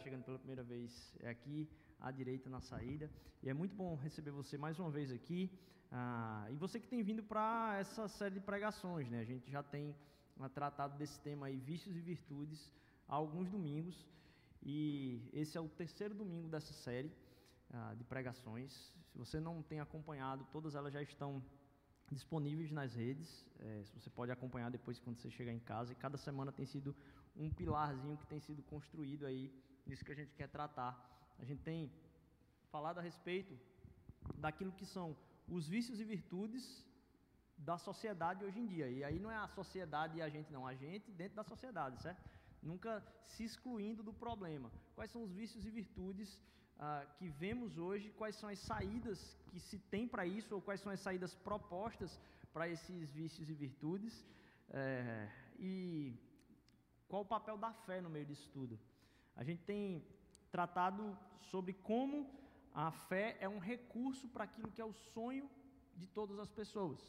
[0.00, 1.68] chegando pela primeira vez é aqui
[2.00, 3.10] à direita na saída.
[3.42, 5.50] E é muito bom receber você mais uma vez aqui.
[5.92, 9.20] Ah, e você que tem vindo para essa série de pregações, né?
[9.20, 9.94] A gente já tem
[10.38, 12.72] ah, tratado desse tema aí, vícios e virtudes,
[13.08, 14.06] há alguns domingos.
[14.62, 17.12] E esse é o terceiro domingo dessa série
[17.72, 18.72] ah, de pregações.
[19.10, 21.42] Se você não tem acompanhado, todas elas já estão
[22.10, 23.28] disponíveis nas redes.
[23.58, 25.92] É, você pode acompanhar depois quando você chegar em casa.
[25.92, 26.94] E cada semana tem sido
[27.36, 29.52] um pilarzinho que tem sido construído aí,
[29.90, 30.92] nisso que a gente quer tratar.
[31.42, 31.90] A gente tem
[32.74, 33.54] falado a respeito
[34.44, 35.16] daquilo que são
[35.48, 36.64] os vícios e virtudes
[37.58, 38.88] da sociedade hoje em dia.
[38.88, 42.00] E aí não é a sociedade e a gente, não, a gente dentro da sociedade,
[42.00, 42.22] certo?
[42.62, 42.92] Nunca
[43.32, 44.70] se excluindo do problema.
[44.94, 46.38] Quais são os vícios e virtudes
[46.78, 48.10] ah, que vemos hoje?
[48.20, 49.18] Quais são as saídas
[49.50, 50.54] que se tem para isso?
[50.54, 52.18] Ou quais são as saídas propostas
[52.52, 54.14] para esses vícios e virtudes?
[54.70, 56.14] É, e
[57.08, 58.78] qual o papel da fé no meio disso tudo?
[59.40, 60.04] A gente tem
[60.52, 61.16] tratado
[61.50, 62.28] sobre como
[62.74, 65.48] a fé é um recurso para aquilo que é o sonho
[65.96, 67.00] de todas as pessoas.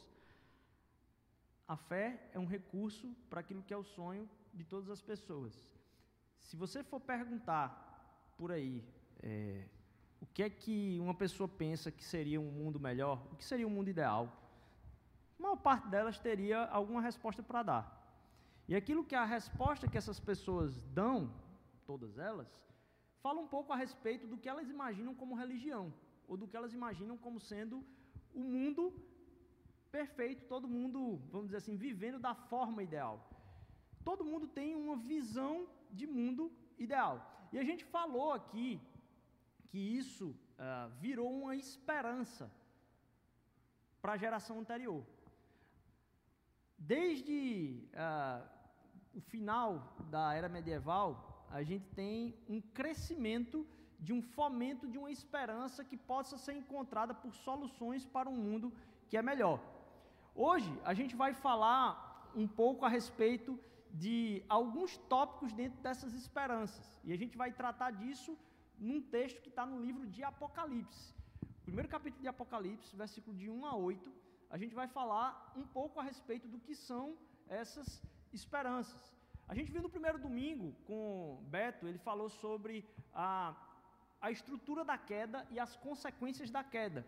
[1.68, 5.52] A fé é um recurso para aquilo que é o sonho de todas as pessoas.
[6.40, 7.68] Se você for perguntar
[8.38, 8.82] por aí
[9.22, 9.66] é,
[10.18, 13.66] o que é que uma pessoa pensa que seria um mundo melhor, o que seria
[13.66, 14.24] um mundo ideal,
[15.38, 17.84] a maior parte delas teria alguma resposta para dar.
[18.66, 21.30] E aquilo que a resposta que essas pessoas dão,
[21.92, 22.50] todas elas,
[23.24, 25.84] fala um pouco a respeito do que elas imaginam como religião,
[26.28, 27.76] ou do que elas imaginam como sendo
[28.40, 28.84] o mundo
[29.96, 31.00] perfeito, todo mundo,
[31.34, 33.16] vamos dizer assim, vivendo da forma ideal.
[34.08, 35.54] Todo mundo tem uma visão
[35.98, 36.44] de mundo
[36.86, 37.16] ideal.
[37.52, 38.70] E a gente falou aqui
[39.68, 42.50] que isso uh, virou uma esperança
[44.00, 45.04] para a geração anterior.
[46.94, 47.36] Desde
[47.92, 48.42] uh,
[49.14, 53.66] o final da era medieval, a gente tem um crescimento
[54.00, 58.72] de um fomento de uma esperança que possa ser encontrada por soluções para um mundo
[59.08, 59.60] que é melhor.
[60.34, 63.58] Hoje a gente vai falar um pouco a respeito
[63.92, 68.36] de alguns tópicos dentro dessas esperanças e a gente vai tratar disso
[68.78, 71.14] num texto que está no livro de Apocalipse.
[71.62, 74.10] Primeiro capítulo de Apocalipse, versículo de 1 a 8,
[74.48, 77.14] a gente vai falar um pouco a respeito do que são
[77.46, 78.02] essas
[78.32, 79.12] esperanças.
[79.52, 82.74] A gente viu no primeiro domingo com Beto, ele falou sobre
[83.12, 83.54] a,
[84.18, 87.04] a estrutura da queda e as consequências da queda.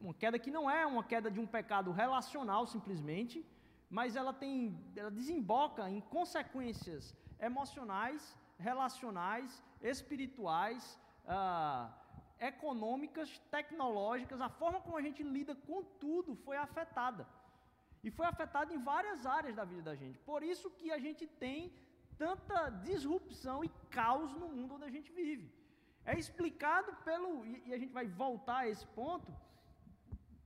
[0.00, 3.44] Uma queda que não é uma queda de um pecado relacional simplesmente,
[3.90, 11.90] mas ela tem, ela desemboca em consequências emocionais, relacionais, espirituais, ah,
[12.38, 14.40] econômicas, tecnológicas.
[14.40, 17.26] A forma como a gente lida com tudo foi afetada.
[18.06, 20.16] E foi afetado em várias áreas da vida da gente.
[20.30, 21.72] Por isso que a gente tem
[22.16, 25.46] tanta disrupção e caos no mundo onde a gente vive.
[26.04, 29.34] É explicado pelo, e a gente vai voltar a esse ponto,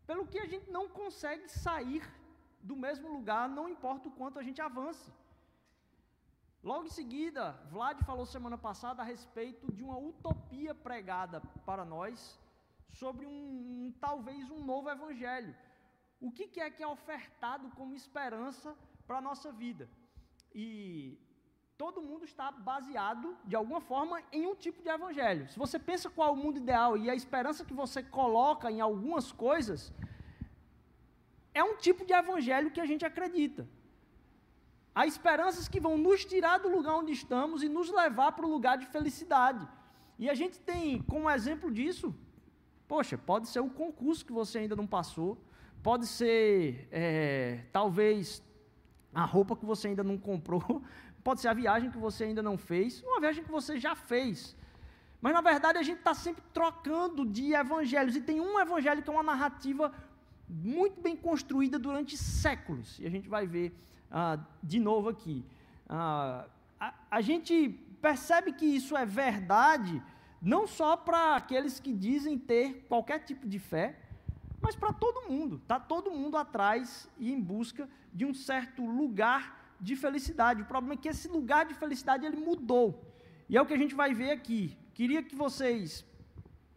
[0.06, 2.02] pelo que a gente não consegue sair
[2.62, 5.12] do mesmo lugar, não importa o quanto a gente avance.
[6.64, 12.40] Logo em seguida, Vlad falou semana passada a respeito de uma utopia pregada para nós
[13.00, 15.54] sobre um, um talvez um novo evangelho
[16.20, 18.76] o que, é que é ofertado como esperança
[19.06, 19.88] para a nossa vida.
[20.54, 21.18] E
[21.78, 25.48] todo mundo está baseado, de alguma forma, em um tipo de evangelho.
[25.48, 28.80] Se você pensa qual é o mundo ideal e a esperança que você coloca em
[28.80, 29.92] algumas coisas,
[31.54, 33.66] é um tipo de evangelho que a gente acredita.
[34.94, 38.50] Há esperanças que vão nos tirar do lugar onde estamos e nos levar para o
[38.50, 39.66] lugar de felicidade.
[40.18, 42.14] E a gente tem como exemplo disso,
[42.86, 45.38] poxa, pode ser o concurso que você ainda não passou,
[45.82, 48.42] Pode ser, é, talvez,
[49.14, 50.82] a roupa que você ainda não comprou.
[51.24, 53.02] Pode ser a viagem que você ainda não fez.
[53.02, 54.56] Uma viagem que você já fez.
[55.20, 58.16] Mas, na verdade, a gente está sempre trocando de evangelhos.
[58.16, 59.92] E tem um evangelho que é uma narrativa
[60.48, 62.98] muito bem construída durante séculos.
[62.98, 63.74] E a gente vai ver
[64.10, 65.44] ah, de novo aqui.
[65.88, 66.46] Ah,
[66.78, 67.68] a, a gente
[68.00, 70.02] percebe que isso é verdade
[70.40, 73.96] não só para aqueles que dizem ter qualquer tipo de fé,
[74.60, 75.56] mas para todo mundo.
[75.56, 80.62] Está todo mundo atrás e em busca de um certo lugar de felicidade.
[80.62, 83.02] O problema é que esse lugar de felicidade ele mudou.
[83.48, 84.76] E é o que a gente vai ver aqui.
[84.94, 86.04] Queria que vocês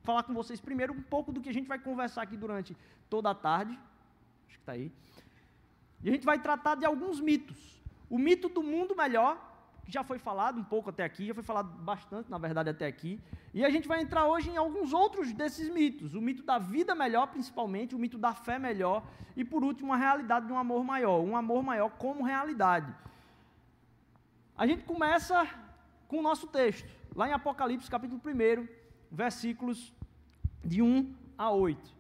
[0.02, 2.76] falar com vocês primeiro um pouco do que a gente vai conversar aqui durante
[3.10, 3.78] toda a tarde.
[4.48, 4.92] Acho que está aí.
[6.02, 7.82] E a gente vai tratar de alguns mitos.
[8.10, 9.53] O mito do mundo melhor,
[9.88, 13.20] já foi falado um pouco até aqui, já foi falado bastante, na verdade, até aqui.
[13.54, 16.16] E a gente vai entrar hoje em alguns outros desses mitos.
[16.16, 19.04] O mito da vida melhor, principalmente, o mito da fé melhor.
[19.36, 21.20] E, por último, a realidade de um amor maior.
[21.22, 22.94] Um amor maior como realidade.
[24.58, 25.48] A gente começa
[26.08, 28.68] com o nosso texto, lá em Apocalipse, capítulo 1,
[29.12, 29.94] versículos
[30.64, 31.94] de 1 a 8.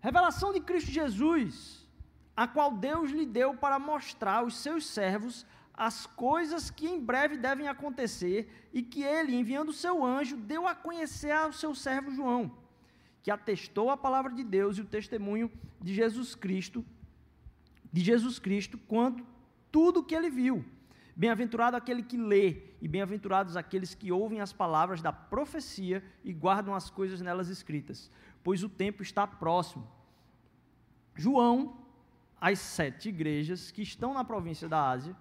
[0.00, 1.88] Revelação de Cristo Jesus,
[2.36, 5.46] a qual Deus lhe deu para mostrar aos seus servos
[5.80, 10.68] as coisas que em breve devem acontecer e que ele, enviando o seu anjo, deu
[10.68, 12.54] a conhecer ao seu servo João,
[13.22, 15.50] que atestou a palavra de Deus e o testemunho
[15.80, 16.84] de Jesus Cristo,
[17.90, 19.26] de Jesus Cristo, quanto
[19.72, 20.62] tudo que ele viu.
[21.16, 26.74] Bem-aventurado aquele que lê, e bem-aventurados aqueles que ouvem as palavras da profecia e guardam
[26.74, 28.10] as coisas nelas escritas,
[28.44, 29.90] pois o tempo está próximo.
[31.16, 31.74] João,
[32.38, 35.16] as sete igrejas que estão na província da Ásia,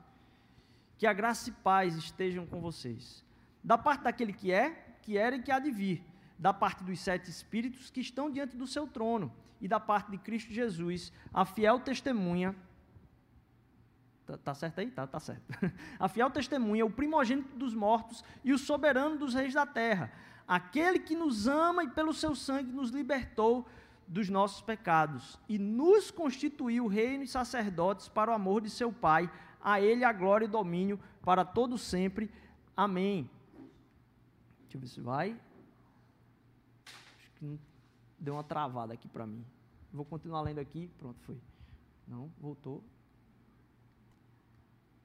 [1.00, 3.26] que a graça e paz estejam com vocês.
[3.64, 6.04] Da parte daquele que é, que era e que há de vir,
[6.38, 10.18] da parte dos sete espíritos que estão diante do seu trono, e da parte de
[10.18, 12.54] Cristo Jesus, a fiel testemunha.
[14.26, 14.92] Tá, tá certo aí?
[14.92, 15.44] Tá, tá certo.
[15.98, 20.12] A fiel testemunha, o primogênito dos mortos e o soberano dos reis da terra,
[20.48, 23.66] aquele que nos ama e pelo seu sangue nos libertou
[24.08, 29.30] dos nossos pecados e nos constituiu reino e sacerdotes para o amor de seu Pai
[29.62, 32.32] a Ele a glória e domínio para todo sempre.
[32.76, 33.30] Amém.
[34.62, 35.40] Deixa eu ver se vai.
[36.86, 37.60] Acho que
[38.18, 39.46] deu uma travada aqui para mim.
[39.92, 40.90] Vou continuar lendo aqui.
[40.98, 41.38] Pronto, foi.
[42.08, 42.84] Não, voltou.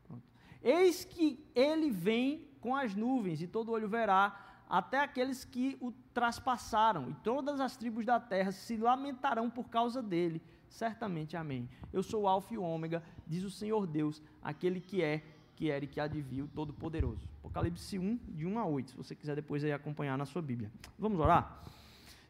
[0.06, 0.22] Pronto.
[0.62, 5.92] Eis que ele vem com as nuvens, e todo olho verá, até aqueles que o
[6.14, 10.40] traspassaram, e todas as tribos da terra se lamentarão por causa dele
[10.74, 11.68] certamente amém.
[11.92, 15.22] Eu sou o Alfa e o Ômega, diz o Senhor Deus, aquele que é,
[15.56, 17.28] que era e que vir, o Todo-Poderoso.
[17.38, 20.70] Apocalipse 1, de 1 a 8, se você quiser depois aí acompanhar na sua Bíblia.
[20.98, 21.62] Vamos orar?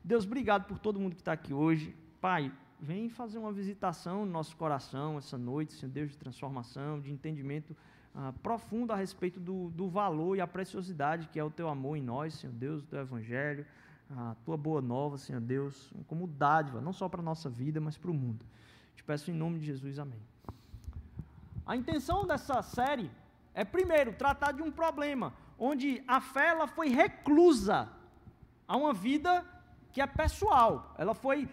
[0.03, 1.95] Deus, obrigado por todo mundo que está aqui hoje.
[2.21, 7.11] Pai, vem fazer uma visitação no nosso coração essa noite, Senhor Deus, de transformação, de
[7.11, 7.75] entendimento
[8.15, 11.97] ah, profundo a respeito do, do valor e a preciosidade que é o teu amor
[11.97, 13.67] em nós, Senhor Deus, o teu Evangelho
[14.11, 17.97] a tua boa nova, Senhor Deus, como dádiva, não só para a nossa vida, mas
[17.97, 18.45] para o mundo.
[18.95, 20.21] Te peço em nome de Jesus, amém.
[21.67, 23.11] A intenção dessa série
[23.55, 27.89] é, primeiro, tratar de um problema onde a fé ela foi reclusa
[28.67, 29.45] a uma vida
[29.93, 31.49] que é pessoal, ela foi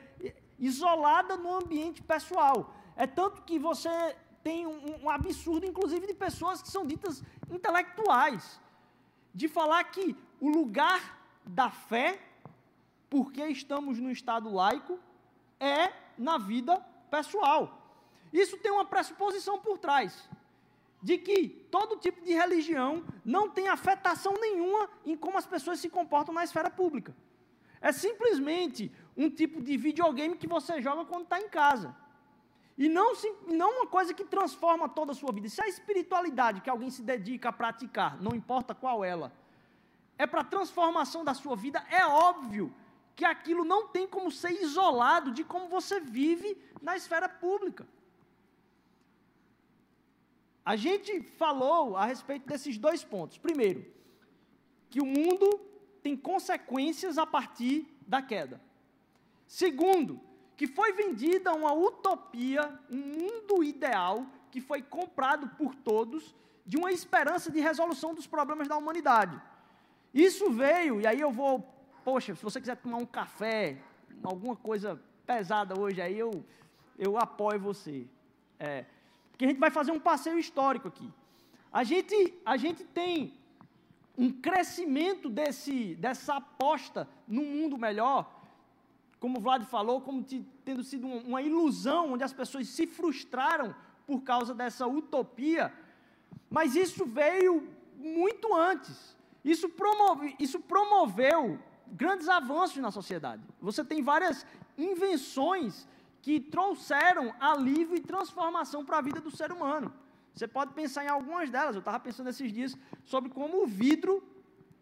[0.58, 2.74] isolada no ambiente pessoal.
[2.96, 8.60] É tanto que você tem um, um absurdo, inclusive, de pessoas que são ditas intelectuais,
[9.34, 12.20] de falar que o lugar da fé
[13.12, 14.98] porque estamos no Estado laico,
[15.60, 16.80] é na vida
[17.10, 17.81] pessoal.
[18.32, 20.30] Isso tem uma pressuposição por trás,
[21.02, 25.90] de que todo tipo de religião não tem afetação nenhuma em como as pessoas se
[25.90, 27.16] comportam na esfera pública.
[27.82, 31.96] É simplesmente um tipo de videogame que você joga quando está em casa.
[32.78, 33.14] E não,
[33.48, 35.50] não uma coisa que transforma toda a sua vida.
[35.50, 39.34] Se a espiritualidade que alguém se dedica a praticar, não importa qual ela,
[40.18, 42.74] é para a transformação da sua vida, é óbvio
[43.16, 47.88] que aquilo não tem como ser isolado de como você vive na esfera pública.
[50.66, 53.38] A gente falou a respeito desses dois pontos.
[53.38, 53.86] Primeiro,
[54.90, 55.60] que o mundo
[56.04, 58.62] tem consequências a partir da queda.
[59.48, 60.20] Segundo,
[60.56, 66.92] que foi vendida uma utopia, um mundo ideal que foi comprado por todos de uma
[66.92, 69.42] esperança de resolução dos problemas da humanidade.
[70.14, 73.78] Isso veio, e aí eu vou poxa, se você quiser tomar um café,
[74.24, 76.44] alguma coisa pesada hoje aí, eu,
[76.98, 78.08] eu apoio você.
[78.60, 78.86] É,
[79.42, 81.10] porque a gente vai fazer um passeio histórico aqui.
[81.74, 83.34] A gente, a gente tem
[84.16, 88.32] um crescimento desse, dessa aposta no mundo melhor,
[89.20, 90.24] como o Vlad falou, como
[90.64, 95.74] tendo sido uma ilusão, onde as pessoas se frustraram por causa dessa utopia,
[96.48, 97.68] mas isso veio
[97.98, 99.18] muito antes.
[99.44, 101.58] Isso, promove, isso promoveu
[101.88, 103.42] grandes avanços na sociedade.
[103.60, 104.46] Você tem várias
[104.78, 105.88] invenções
[106.22, 109.94] que trouxeram alívio e transformação para a vida do ser humano.
[110.34, 111.76] Você pode pensar em algumas delas.
[111.76, 114.24] Eu estava pensando esses dias sobre como o vidro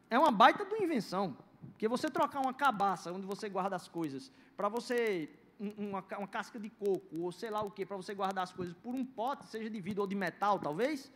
[0.10, 1.38] é uma baita de uma invenção.
[1.72, 5.29] Porque você trocar uma cabaça onde você guarda as coisas, para você
[5.60, 8.74] uma, uma, casca de coco, ou sei lá o que, para você guardar as coisas
[8.75, 11.12] por um pote, seja de vidro ou de metal, talvez,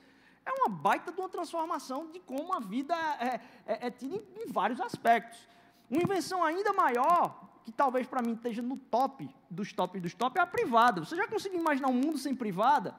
[0.46, 4.44] é uma baita de uma transformação de como a vida é, é, é tida em,
[4.44, 5.48] em vários aspectos.
[5.90, 10.38] Uma invenção ainda maior, que talvez para mim esteja no top dos tops dos tops,
[10.38, 11.04] é a privada.
[11.04, 12.96] Você já conseguiu imaginar um mundo sem privada?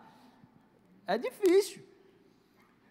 [1.07, 1.83] É difícil.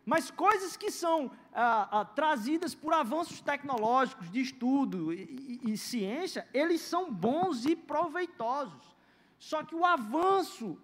[0.05, 5.77] Mas coisas que são ah, ah, trazidas por avanços tecnológicos de estudo e, e, e
[5.77, 8.95] ciência, eles são bons e proveitosos.
[9.39, 10.77] Só que o avanço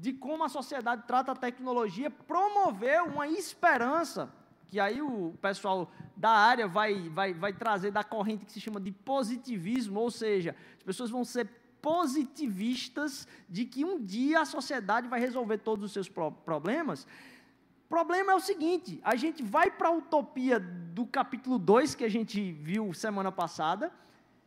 [0.00, 4.32] de como a sociedade trata a tecnologia promoveu uma esperança,
[4.68, 8.80] que aí o pessoal da área vai, vai, vai trazer da corrente que se chama
[8.80, 11.48] de positivismo, ou seja, as pessoas vão ser
[11.80, 17.06] positivistas de que um dia a sociedade vai resolver todos os seus problemas.
[17.84, 22.04] O problema é o seguinte: a gente vai para a utopia do capítulo 2 que
[22.04, 23.92] a gente viu semana passada,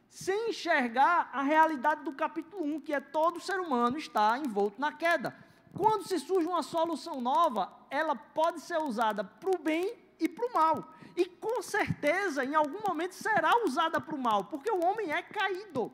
[0.09, 4.91] sem enxergar a realidade do capítulo 1, que é todo ser humano está envolto na
[4.91, 5.33] queda.
[5.73, 10.45] Quando se surge uma solução nova, ela pode ser usada para o bem e para
[10.45, 10.93] o mal.
[11.15, 15.21] E com certeza, em algum momento, será usada para o mal, porque o homem é
[15.21, 15.91] caído.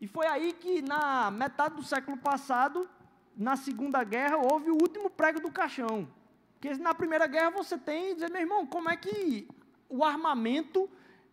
[0.00, 2.88] E foi aí que, na metade do século passado,
[3.36, 6.08] na Segunda Guerra, houve o último prego do caixão.
[6.52, 9.48] Porque na Primeira Guerra você tem, dizer, meu irmão, como é que
[9.88, 10.88] o armamento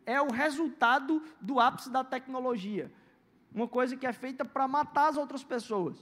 [0.05, 2.91] é o resultado do ápice da tecnologia?
[3.53, 5.97] Uma coisa que é feita para matar as outras pessoas.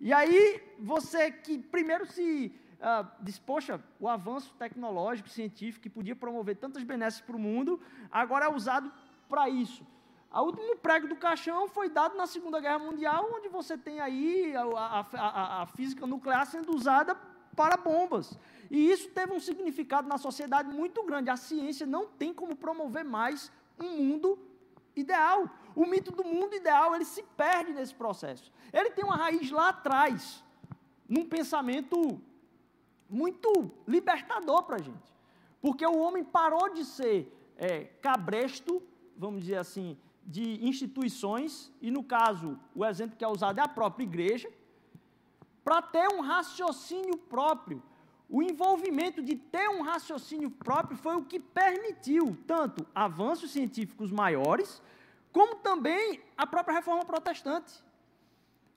[0.00, 6.16] E aí, você que primeiro se uh, diz, poxa, o avanço tecnológico, científico, que podia
[6.16, 8.92] promover tantas benesses para o mundo, agora é usado
[9.28, 9.86] para isso.
[10.30, 14.54] O último prego do caixão foi dado na Segunda Guerra Mundial, onde você tem aí
[14.56, 17.14] a, a, a, a física nuclear sendo usada
[17.54, 18.38] para bombas.
[18.70, 21.28] E isso teve um significado na sociedade muito grande.
[21.28, 24.38] A ciência não tem como promover mais um mundo
[24.96, 25.50] ideal.
[25.76, 28.50] O mito do mundo ideal, ele se perde nesse processo.
[28.72, 30.42] Ele tem uma raiz lá atrás,
[31.06, 32.18] num pensamento
[33.12, 35.12] muito libertador para a gente.
[35.60, 38.82] Porque o homem parou de ser é, cabresto,
[39.16, 43.68] vamos dizer assim, de instituições, e no caso, o exemplo que é usado é a
[43.68, 44.50] própria igreja,
[45.62, 47.82] para ter um raciocínio próprio.
[48.28, 54.82] O envolvimento de ter um raciocínio próprio foi o que permitiu tanto avanços científicos maiores,
[55.30, 57.84] como também a própria reforma protestante.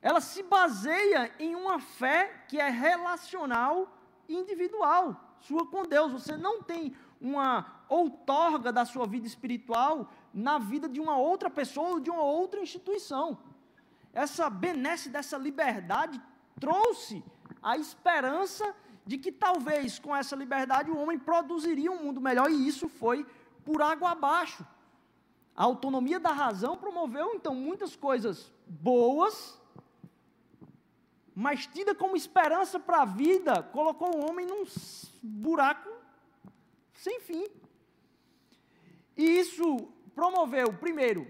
[0.01, 3.94] Ela se baseia em uma fé que é relacional
[4.27, 6.11] individual, sua com Deus.
[6.11, 11.89] Você não tem uma outorga da sua vida espiritual na vida de uma outra pessoa
[11.91, 13.37] ou de uma outra instituição.
[14.13, 16.21] Essa benesse dessa liberdade
[16.59, 17.23] trouxe
[17.61, 22.67] a esperança de que talvez com essa liberdade o homem produziria um mundo melhor e
[22.67, 23.25] isso foi
[23.63, 24.65] por água abaixo.
[25.55, 29.59] A autonomia da razão promoveu então muitas coisas boas,
[31.35, 34.63] mas tida como esperança para a vida, colocou o homem num
[35.21, 35.89] buraco
[36.93, 37.45] sem fim.
[39.17, 39.77] E isso
[40.15, 41.29] promoveu, primeiro,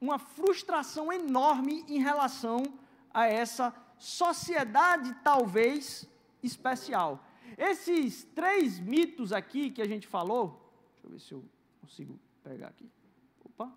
[0.00, 2.62] uma frustração enorme em relação
[3.12, 6.08] a essa sociedade, talvez,
[6.42, 7.22] especial.
[7.56, 11.44] Esses três mitos aqui que a gente falou, deixa eu ver se eu
[11.80, 12.90] consigo pegar aqui.
[13.44, 13.72] Opa,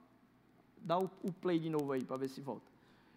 [0.78, 1.10] dá o,
[1.42, 2.71] play de novo aí para ver se volta.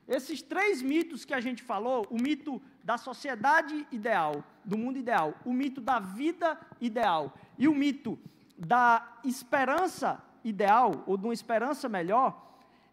[0.07, 5.35] Esses três mitos que a gente falou, o mito da sociedade ideal, do mundo ideal,
[5.45, 8.19] o mito da vida ideal e o mito
[8.57, 12.45] da esperança ideal, ou de uma esperança melhor,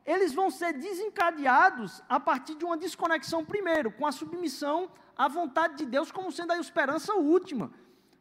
[0.06, 5.76] eles vão ser desencadeados a partir de uma desconexão, primeiro, com a submissão à vontade
[5.78, 7.72] de Deus como sendo a esperança última.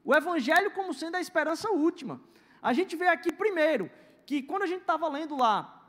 [0.04, 2.20] O Evangelho como sendo a esperança última.
[2.60, 3.90] A gente vê aqui, primeiro,
[4.26, 5.80] que quando a gente estava lendo lá,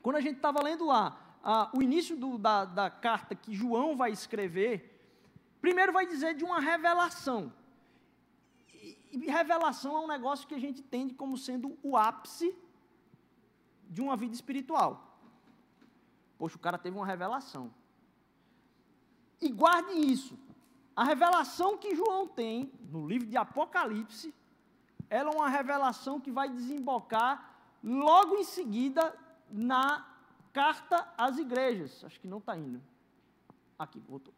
[0.00, 3.96] quando a gente estava lendo lá, ah, o início do, da, da carta que João
[3.96, 5.00] vai escrever,
[5.60, 7.52] primeiro vai dizer de uma revelação.
[9.10, 12.56] E revelação é um negócio que a gente entende como sendo o ápice
[13.90, 15.18] de uma vida espiritual.
[16.38, 17.72] Poxa, o cara teve uma revelação.
[19.40, 20.38] E guarde isso.
[20.94, 24.34] A revelação que João tem no livro de Apocalipse,
[25.10, 27.50] ela é uma revelação que vai desembocar
[27.82, 29.14] logo em seguida
[29.50, 30.11] na
[30.52, 32.04] carta às igrejas.
[32.04, 32.82] Acho que não está indo.
[33.78, 34.34] Aqui, voltou.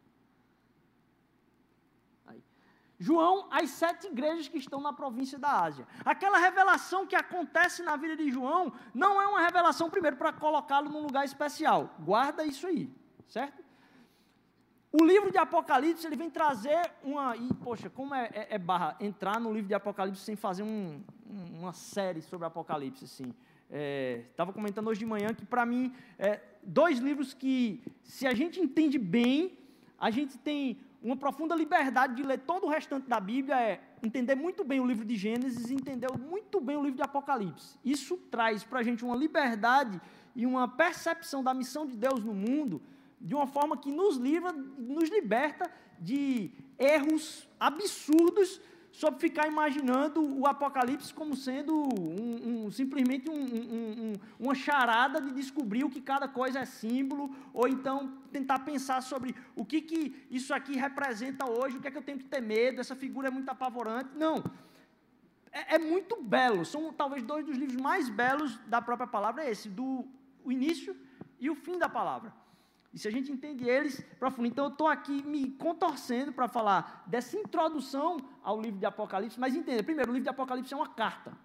[2.97, 5.87] João as sete igrejas que estão na província da Ásia.
[6.03, 10.89] Aquela revelação que acontece na vida de João não é uma revelação, primeiro, para colocá-lo
[10.89, 11.93] num lugar especial.
[11.99, 12.89] Guarda isso aí,
[13.27, 13.63] certo?
[14.91, 17.35] O livro de Apocalipse, ele vem trazer uma.
[17.35, 21.03] E, poxa, como é, é, é barra entrar no livro de Apocalipse sem fazer um,
[21.53, 23.35] uma série sobre Apocalipse, assim.
[23.69, 28.33] Estava é, comentando hoje de manhã que, para mim, é, dois livros que, se a
[28.33, 29.57] gente entende bem,
[29.97, 34.33] a gente tem uma profunda liberdade de ler todo o restante da Bíblia é entender
[34.33, 37.77] muito bem o livro de Gênesis e entender muito bem o livro de Apocalipse.
[37.85, 40.01] Isso traz para a gente uma liberdade
[40.35, 42.81] e uma percepção da missão de Deus no mundo
[43.21, 45.69] de uma forma que nos livra, nos liberta
[45.99, 48.59] de erros absurdos
[48.95, 55.83] sobre ficar imaginando o Apocalipse como sendo um, um, simplesmente um, uma charada de descobrir
[55.83, 60.53] o que cada coisa é símbolo, ou então tentar pensar sobre o que, que isso
[60.53, 63.31] aqui representa hoje, o que é que eu tenho que ter medo, essa figura é
[63.31, 64.11] muito apavorante.
[64.15, 64.41] Não.
[65.51, 66.63] É, é muito belo.
[66.63, 70.05] São talvez dois dos livros mais belos da própria palavra, é esse, do
[70.41, 70.95] o início
[71.37, 72.31] e o fim da palavra.
[72.95, 74.47] E se a gente entende eles profundo.
[74.47, 79.53] Então, eu estou aqui me contorcendo para falar dessa introdução ao livro de Apocalipse, mas
[79.53, 81.37] entenda, primeiro, o livro de Apocalipse é uma carta.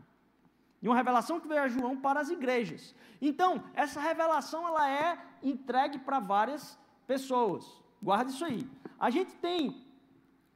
[0.81, 2.95] E uma revelação que veio a João para as igrejas.
[3.21, 7.67] Então, essa revelação ela é entregue para várias pessoas.
[8.01, 8.65] Guarda isso aí.
[8.97, 9.85] A gente tem,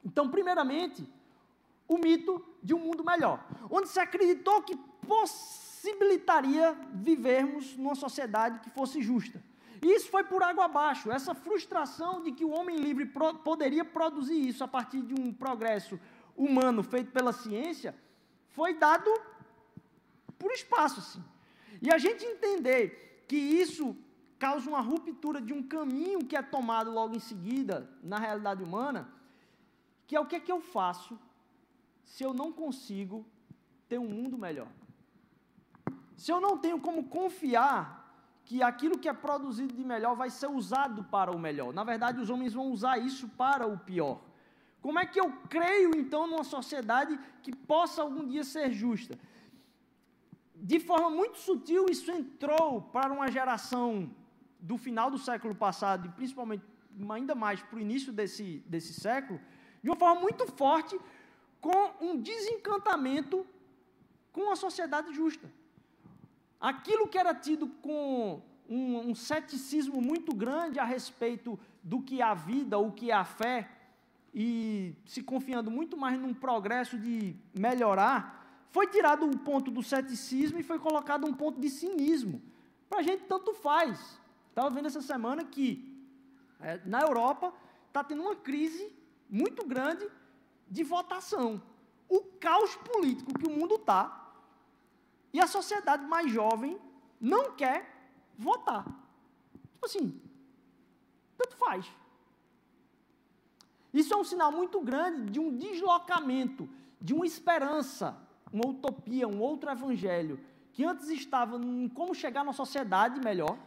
[0.05, 1.05] então, primeiramente,
[1.89, 4.77] o mito de um mundo melhor, onde se acreditou que
[5.09, 9.43] possibilitaria vivermos numa sociedade que fosse justa.
[9.85, 11.13] Isso foi por água abaixo.
[11.13, 15.31] Essa frustração de que o homem livre pro, poderia produzir isso a partir de um
[15.31, 16.01] progresso
[16.35, 17.95] humano feito pela ciência
[18.49, 19.11] foi dado
[20.39, 21.23] por espaço, assim.
[21.83, 23.95] E a gente entender que isso
[24.39, 29.13] causa uma ruptura de um caminho que é tomado logo em seguida na realidade humana,
[30.07, 31.19] que é o que é que eu faço
[32.05, 33.27] se eu não consigo
[33.87, 34.69] ter um mundo melhor?
[36.17, 38.04] Se eu não tenho como confiar
[38.45, 41.73] que aquilo que é produzido de melhor vai ser usado para o melhor.
[41.73, 44.21] Na verdade, os homens vão usar isso para o pior.
[44.83, 49.19] Como é que eu creio, então, numa sociedade que possa algum dia ser justa?
[50.55, 54.11] De forma muito sutil, isso entrou para uma geração
[54.61, 56.65] do final do século passado, e principalmente
[57.11, 59.41] ainda mais para o início desse, desse século,
[59.83, 60.99] de uma forma muito forte,
[61.61, 63.47] com um desencantamento
[64.33, 65.51] com a sociedade justa.
[66.65, 72.25] Aquilo que era tido com um, um ceticismo muito grande a respeito do que é
[72.25, 73.71] a vida, o que é a fé,
[74.35, 80.59] e se confiando muito mais num progresso de melhorar, foi tirado o ponto do ceticismo
[80.59, 82.41] e foi colocado um ponto de cinismo.
[82.89, 84.19] Para a gente tanto faz.
[84.49, 86.03] Estava vendo essa semana que
[86.63, 87.53] é, na Europa
[87.89, 88.91] está tendo uma crise
[89.29, 90.09] muito grande
[90.67, 91.61] de votação.
[92.09, 94.24] O caos político que o mundo está
[95.35, 96.79] e a sociedade mais jovem
[97.21, 97.93] não quer
[98.39, 98.85] votar.
[99.73, 100.21] Tipo assim,
[101.37, 101.93] tanto faz.
[103.93, 106.69] Isso é um sinal muito grande de um deslocamento,
[107.01, 108.17] de uma esperança,
[108.53, 110.39] uma utopia, um outro evangelho,
[110.73, 113.59] que antes estava em como chegar na sociedade melhor,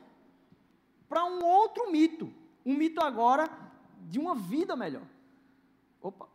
[1.10, 2.34] para um outro mito.
[2.66, 3.50] Um mito agora
[4.10, 5.04] de uma vida melhor.
[6.02, 6.30] Opa!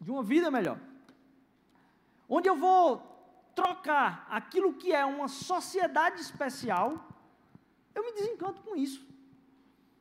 [0.00, 0.80] De uma vida melhor.
[2.28, 3.15] Onde eu vou
[3.56, 7.08] trocar aquilo que é uma sociedade especial,
[7.94, 9.02] eu me desencanto com isso.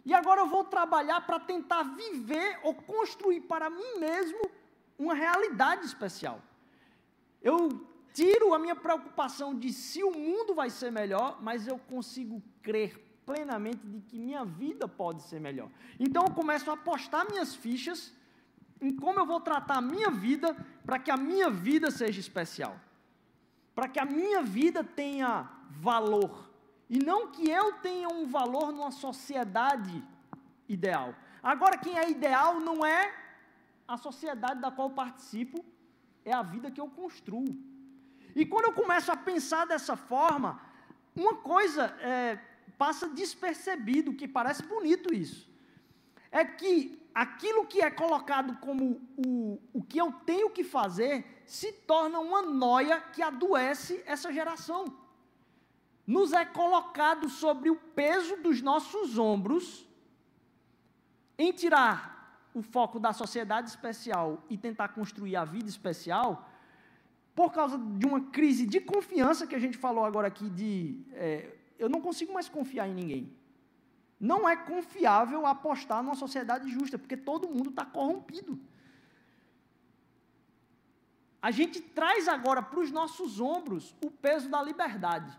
[0.03, 4.41] E agora eu vou trabalhar para tentar viver ou construir para mim mesmo
[4.99, 6.41] uma realidade especial.
[7.41, 7.69] Eu
[8.13, 13.01] tiro a minha preocupação de se o mundo vai ser melhor, mas eu consigo crer
[13.25, 15.69] plenamente de que minha vida pode ser melhor.
[15.99, 18.13] Então eu começo a apostar minhas fichas
[18.81, 22.79] em como eu vou tratar a minha vida para que a minha vida seja especial
[23.75, 26.49] para que a minha vida tenha valor.
[26.89, 30.01] E não que eu tenha um valor numa sociedade
[30.67, 31.13] ideal.
[31.43, 33.13] Agora, quem é ideal não é
[33.87, 35.63] a sociedade da qual participo,
[36.23, 37.55] é a vida que eu construo.
[38.35, 40.59] E quando eu começo a pensar dessa forma,
[41.15, 42.39] uma coisa é,
[42.77, 45.49] passa despercebido, que parece bonito isso,
[46.31, 51.71] é que aquilo que é colocado como o, o que eu tenho que fazer se
[51.71, 54.85] torna uma noia que adoece essa geração.
[56.05, 59.87] Nos é colocado sobre o peso dos nossos ombros
[61.37, 62.15] em tirar
[62.53, 66.49] o foco da sociedade especial e tentar construir a vida especial,
[67.35, 71.53] por causa de uma crise de confiança que a gente falou agora aqui de é,
[71.77, 73.33] eu não consigo mais confiar em ninguém.
[74.17, 78.57] Não é confiável apostar numa sociedade justa, porque todo mundo está corrompido.
[81.45, 85.31] A gente traz agora para os nossos ombros o peso da liberdade.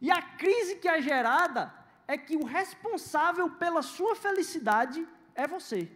[0.00, 1.74] E a crise que é gerada
[2.06, 5.92] é que o responsável pela sua felicidade é você.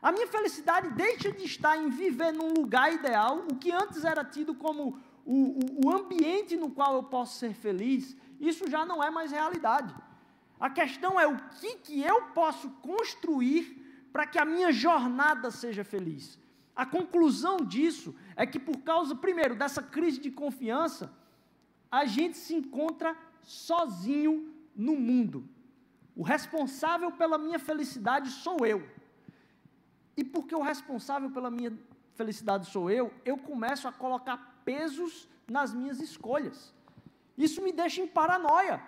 [0.00, 4.24] A minha felicidade deixa de estar em viver num lugar ideal, o que antes era
[4.24, 9.04] tido como o, o, o ambiente no qual eu posso ser feliz, isso já não
[9.04, 9.94] é mais realidade.
[10.58, 15.84] A questão é o que, que eu posso construir para que a minha jornada seja
[15.84, 16.40] feliz.
[16.74, 21.12] A conclusão disso é que, por causa, primeiro, dessa crise de confiança,
[21.90, 25.48] a gente se encontra sozinho no mundo.
[26.16, 28.86] O responsável pela minha felicidade sou eu.
[30.16, 31.72] e porque o responsável pela minha
[32.14, 36.74] felicidade sou eu, eu começo a colocar pesos nas minhas escolhas.
[37.38, 38.82] Isso me deixa em paranoia.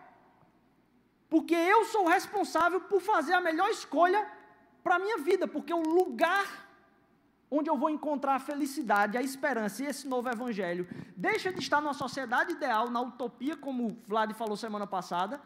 [1.31, 4.31] Porque eu sou responsável por fazer a melhor escolha
[4.85, 6.62] para a minha vida, porque o lugar
[7.55, 10.89] onde eu vou encontrar a felicidade, a esperança e esse novo evangelho.
[11.15, 15.39] Deixa de estar numa sociedade ideal, na utopia, como o Vlad falou semana passada,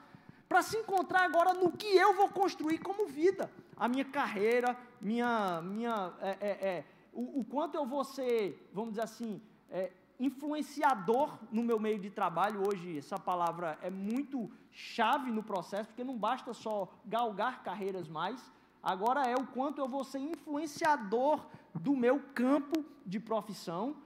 [0.48, 5.60] para se encontrar agora no que eu vou construir como vida, a minha carreira, minha,
[5.62, 9.90] minha, é, é, é, o, o, quanto eu vou ser, vamos dizer assim, é,
[10.20, 12.62] influenciador no meu meio de trabalho.
[12.68, 18.40] Hoje essa palavra é muito chave no processo, porque não basta só galgar carreiras mais,
[18.80, 21.44] agora é o quanto eu vou ser influenciador
[21.80, 23.96] do meu campo de profissão.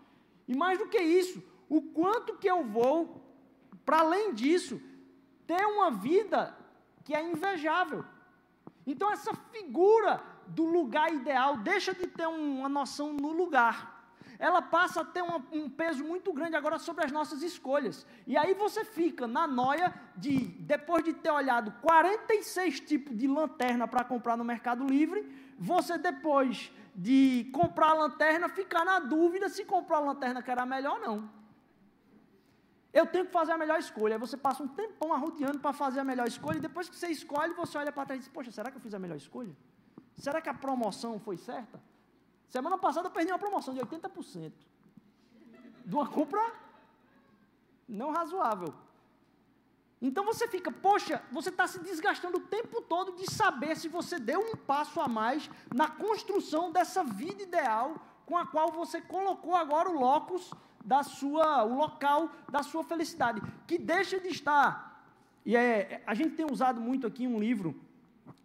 [0.47, 3.23] E mais do que isso, o quanto que eu vou,
[3.85, 4.81] para além disso,
[5.47, 6.57] ter uma vida
[7.05, 8.05] que é invejável.
[8.87, 14.01] Então, essa figura do lugar ideal deixa de ter uma noção no lugar.
[14.39, 18.07] Ela passa a ter um peso muito grande agora sobre as nossas escolhas.
[18.27, 23.87] E aí você fica na noia de, depois de ter olhado 46 tipos de lanterna
[23.87, 25.29] para comprar no Mercado Livre,
[25.59, 26.73] você depois
[27.07, 31.07] de comprar a lanterna, ficar na dúvida se comprar a lanterna que era melhor ou
[31.07, 31.31] não.
[32.93, 34.17] Eu tenho que fazer a melhor escolha.
[34.17, 37.09] Aí você passa um tempão arrodeando para fazer a melhor escolha, e depois que você
[37.09, 39.57] escolhe, você olha para trás e diz: Poxa, será que eu fiz a melhor escolha?
[40.25, 41.81] Será que a promoção foi certa?
[42.49, 44.53] Semana passada eu perdi uma promoção de 80%.
[45.87, 46.45] De uma compra
[47.89, 48.75] não razoável.
[50.01, 54.19] Então você fica, poxa, você está se desgastando o tempo todo de saber se você
[54.19, 59.55] deu um passo a mais na construção dessa vida ideal com a qual você colocou
[59.55, 60.51] agora o locus
[60.85, 65.05] da sua, o local da sua felicidade, que deixa de estar.
[65.45, 67.79] E é, a gente tem usado muito aqui um livro,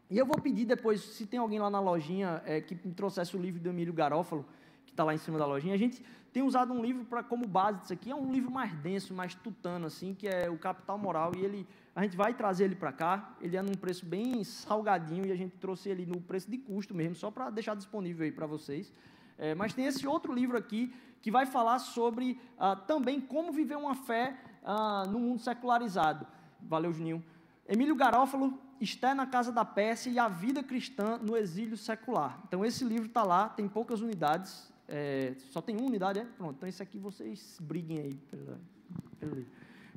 [0.09, 3.35] e eu vou pedir depois, se tem alguém lá na lojinha é, que me trouxesse
[3.35, 4.45] o livro do Emílio Garófalo,
[4.95, 7.79] está lá em cima da lojinha, a gente tem usado um livro para como base
[7.79, 11.31] disso aqui, é um livro mais denso, mais tutano, assim, que é o Capital Moral,
[11.35, 15.25] e ele, a gente vai trazer ele para cá, ele é num preço bem salgadinho,
[15.25, 18.31] e a gente trouxe ele no preço de custo mesmo, só para deixar disponível aí
[18.31, 18.91] para vocês.
[19.37, 23.75] É, mas tem esse outro livro aqui que vai falar sobre ah, também como viver
[23.77, 26.25] uma fé ah, no mundo secularizado.
[26.61, 27.23] Valeu, Juninho.
[27.67, 32.41] Emílio Garófalo, Esté na Casa da Pérsia e a Vida Cristã no Exílio Secular.
[32.47, 36.25] Então, esse livro está lá, tem poucas unidades, é, só tem uma unidade, é?
[36.25, 38.19] Pronto, então esse aqui vocês briguem aí.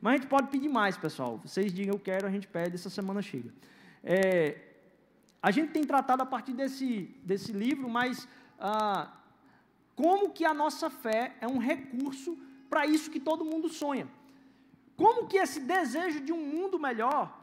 [0.01, 1.38] Mas a gente pode pedir mais, pessoal.
[1.44, 3.53] Vocês digam eu quero, a gente pede, essa semana chega.
[4.03, 4.61] É,
[5.42, 8.27] a gente tem tratado a partir desse, desse livro, mas
[8.59, 9.12] ah,
[9.94, 12.38] como que a nossa fé é um recurso
[12.70, 14.09] para isso que todo mundo sonha.
[14.96, 17.38] Como que esse desejo de um mundo melhor,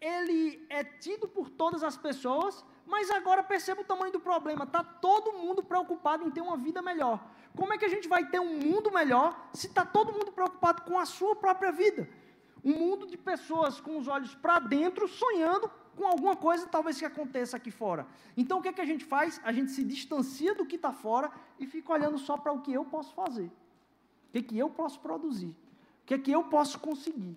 [0.00, 4.82] ele é tido por todas as pessoas, mas agora perceba o tamanho do problema, está
[4.82, 7.22] todo mundo preocupado em ter uma vida melhor.
[7.54, 10.82] Como é que a gente vai ter um mundo melhor se está todo mundo preocupado
[10.82, 12.08] com a sua própria vida?
[12.64, 17.04] Um mundo de pessoas com os olhos para dentro, sonhando com alguma coisa talvez que
[17.04, 18.06] aconteça aqui fora.
[18.36, 19.38] Então o que, é que a gente faz?
[19.44, 22.72] A gente se distancia do que está fora e fica olhando só para o que
[22.72, 23.46] eu posso fazer.
[24.28, 25.54] O que, é que eu posso produzir?
[26.02, 27.36] O que é que eu posso conseguir?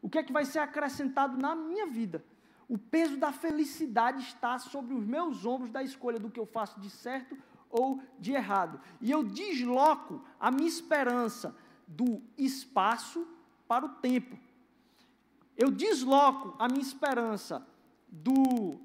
[0.00, 2.24] O que é que vai ser acrescentado na minha vida?
[2.68, 6.80] O peso da felicidade está sobre os meus ombros da escolha do que eu faço
[6.80, 7.36] de certo
[7.70, 8.80] ou de errado.
[9.00, 11.54] E eu desloco a minha esperança
[11.86, 13.26] do espaço
[13.66, 14.36] para o tempo.
[15.56, 17.66] Eu desloco a minha esperança
[18.08, 18.78] do,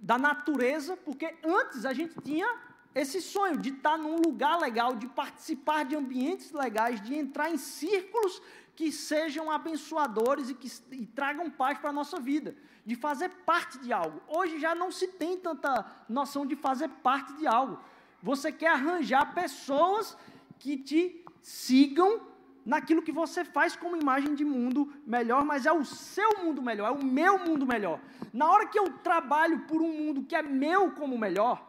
[0.00, 2.46] da natureza, porque antes a gente tinha
[2.94, 7.58] esse sonho de estar num lugar legal, de participar de ambientes legais, de entrar em
[7.58, 8.42] círculos
[8.78, 12.54] que sejam abençoadores e que e tragam paz para a nossa vida,
[12.86, 14.22] de fazer parte de algo.
[14.28, 17.80] Hoje já não se tem tanta noção de fazer parte de algo.
[18.22, 20.16] Você quer arranjar pessoas
[20.60, 22.20] que te sigam
[22.64, 26.86] naquilo que você faz como imagem de mundo melhor, mas é o seu mundo melhor,
[26.86, 27.98] é o meu mundo melhor.
[28.32, 31.68] Na hora que eu trabalho por um mundo que é meu como melhor,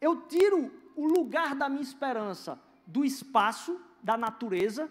[0.00, 4.90] eu tiro o lugar da minha esperança do espaço, da natureza.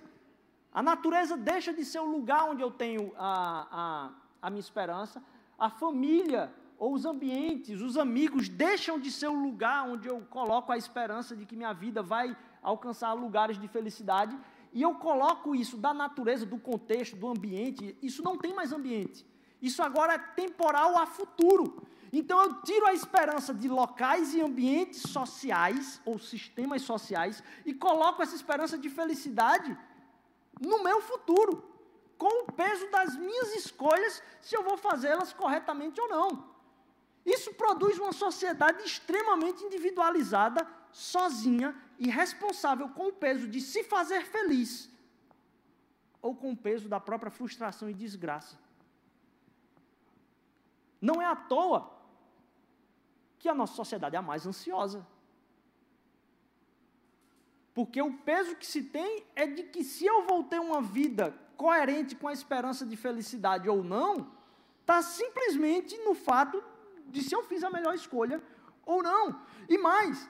[0.73, 5.21] A natureza deixa de ser o lugar onde eu tenho a, a, a minha esperança.
[5.57, 10.71] A família ou os ambientes, os amigos deixam de ser o lugar onde eu coloco
[10.71, 14.35] a esperança de que minha vida vai alcançar lugares de felicidade
[14.73, 19.25] e eu coloco isso da natureza, do contexto, do ambiente, isso não tem mais ambiente.
[19.61, 21.85] Isso agora é temporal a futuro.
[22.11, 28.21] Então eu tiro a esperança de locais e ambientes sociais ou sistemas sociais e coloco
[28.21, 29.77] essa esperança de felicidade
[30.59, 31.63] no meu futuro,
[32.17, 36.51] com o peso das minhas escolhas, se eu vou fazê-las corretamente ou não.
[37.25, 44.25] Isso produz uma sociedade extremamente individualizada, sozinha e responsável com o peso de se fazer
[44.25, 44.89] feliz
[46.21, 48.57] ou com o peso da própria frustração e desgraça.
[51.01, 51.91] Não é à toa
[53.39, 55.05] que a nossa sociedade é a mais ansiosa.
[57.73, 61.33] Porque o peso que se tem é de que se eu vou ter uma vida
[61.55, 64.31] coerente com a esperança de felicidade ou não,
[64.81, 66.61] está simplesmente no fato
[67.07, 68.41] de se eu fiz a melhor escolha
[68.85, 69.41] ou não.
[69.69, 70.29] E mais,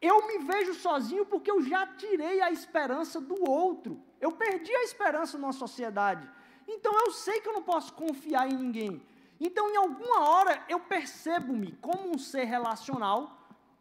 [0.00, 4.02] eu me vejo sozinho porque eu já tirei a esperança do outro.
[4.20, 6.28] Eu perdi a esperança na sociedade.
[6.66, 9.02] Então eu sei que eu não posso confiar em ninguém.
[9.40, 13.37] Então, em alguma hora, eu percebo-me como um ser relacional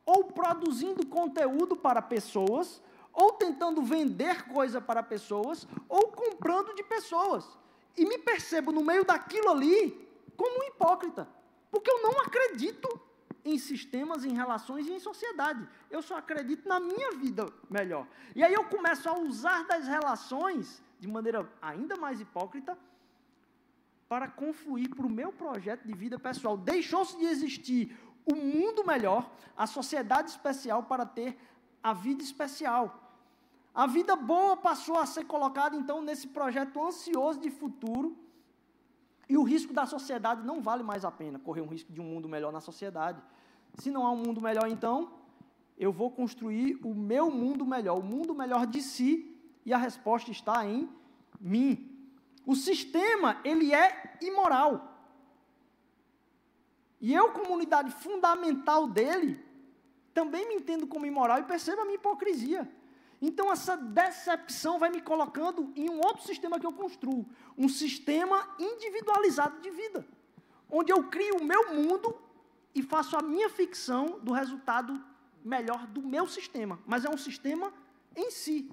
[0.08, 7.46] ou produzindo conteúdo para pessoas, ou tentando vender coisa para pessoas, ou comprando de pessoas.
[7.98, 11.28] E me percebo no meio daquilo ali como um hipócrita,
[11.70, 12.88] porque eu não acredito
[13.44, 15.68] em sistemas, em relações e em sociedade.
[15.92, 18.08] Eu só acredito na minha vida melhor.
[18.34, 22.78] E aí eu começo a usar das relações de maneira ainda mais hipócrita
[24.08, 26.56] para confluir para o meu projeto de vida pessoal.
[26.56, 27.98] Deixou-se de existir
[28.32, 31.38] o mundo melhor, a sociedade especial para ter
[31.82, 33.08] a vida especial.
[33.74, 38.18] A vida boa passou a ser colocada então nesse projeto ansioso de futuro.
[39.30, 42.04] E o risco da sociedade não vale mais a pena correr um risco de um
[42.04, 43.22] mundo melhor na sociedade.
[43.76, 45.12] Se não há um mundo melhor, então,
[45.78, 50.32] eu vou construir o meu mundo melhor, o mundo melhor de si, e a resposta
[50.32, 50.90] está em
[51.40, 51.94] mim.
[52.46, 54.97] O sistema, ele é imoral.
[57.00, 59.40] E eu, como unidade fundamental dele,
[60.14, 62.70] também me entendo como imoral e percebo a minha hipocrisia.
[63.22, 67.26] Então, essa decepção vai me colocando em um outro sistema que eu construo
[67.58, 70.06] um sistema individualizado de vida,
[70.70, 72.16] onde eu crio o meu mundo
[72.74, 75.04] e faço a minha ficção do resultado
[75.44, 77.74] melhor do meu sistema, mas é um sistema
[78.16, 78.70] em si.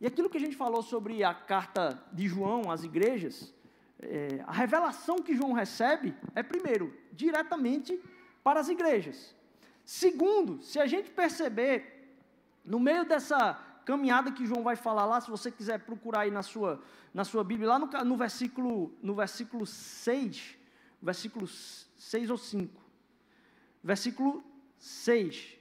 [0.00, 3.54] E aquilo que a gente falou sobre a carta de João às igrejas,
[4.02, 8.00] é, a revelação que João recebe é, primeiro, diretamente
[8.42, 9.34] para as igrejas.
[9.84, 12.16] Segundo, se a gente perceber,
[12.64, 16.42] no meio dessa caminhada que João vai falar lá, se você quiser procurar aí na
[16.42, 20.56] sua, na sua Bíblia, lá no, no, versículo, no versículo 6,
[21.00, 22.82] versículo 6 ou 5,
[23.82, 24.44] versículo
[24.78, 25.58] 6.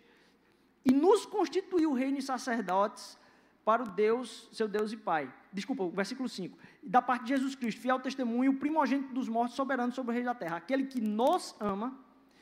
[0.85, 3.17] E nos constituiu reino e sacerdotes
[3.63, 5.31] para o Deus, seu Deus e Pai.
[5.53, 6.57] Desculpa, o versículo 5.
[6.81, 10.23] Da parte de Jesus Cristo, fiel testemunho, o primogênito dos mortos, soberano sobre o rei
[10.23, 10.57] da terra.
[10.57, 11.97] Aquele que nos ama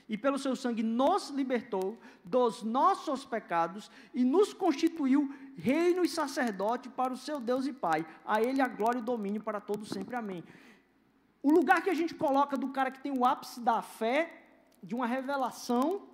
[0.08, 6.90] e pelo seu sangue nos libertou dos nossos pecados e nos constituiu reino e sacerdote
[6.90, 8.06] para o seu Deus e Pai.
[8.26, 10.16] A ele a glória e domínio para todos sempre.
[10.16, 10.44] Amém.
[11.44, 14.44] O lugar que a gente coloca do cara que tem o ápice da fé,
[14.82, 16.08] de uma revelação,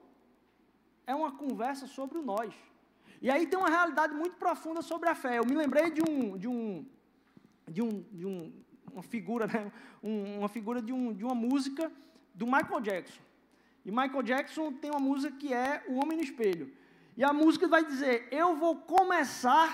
[1.08, 2.54] é uma conversa sobre o nós.
[3.26, 5.40] E aí tem uma realidade muito profunda sobre a fé.
[5.40, 6.86] Eu me lembrei de um, de um,
[7.68, 8.54] de um, de um
[8.94, 9.72] uma figura, né?
[10.04, 11.92] Um, uma figura de, um, de uma música
[12.36, 13.24] do Michael Jackson.
[13.84, 16.72] E Michael Jackson tem uma música que é O Homem no Espelho.
[17.18, 19.72] E a música vai dizer: Eu vou começar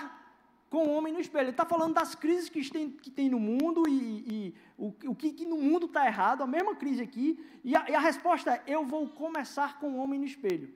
[0.70, 1.44] com o homem no espelho.
[1.44, 5.14] Ele está falando das crises que tem, que tem no mundo e, e o, o
[5.14, 7.38] que, que, no mundo está errado, a mesma crise aqui.
[7.62, 10.72] E a, e a resposta é: Eu vou começar com o homem no espelho.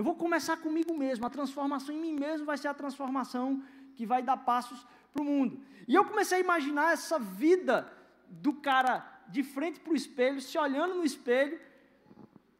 [0.00, 1.26] Eu vou começar comigo mesmo.
[1.26, 3.62] A transformação em mim mesmo vai ser a transformação
[3.94, 5.60] que vai dar passos para o mundo.
[5.86, 7.86] E eu comecei a imaginar essa vida
[8.26, 11.60] do cara de frente para o espelho, se olhando no espelho,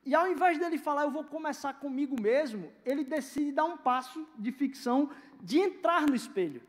[0.05, 4.29] e ao invés dele falar, eu vou começar comigo mesmo, ele decide dar um passo
[4.38, 5.09] de ficção
[5.40, 6.61] de entrar no espelho.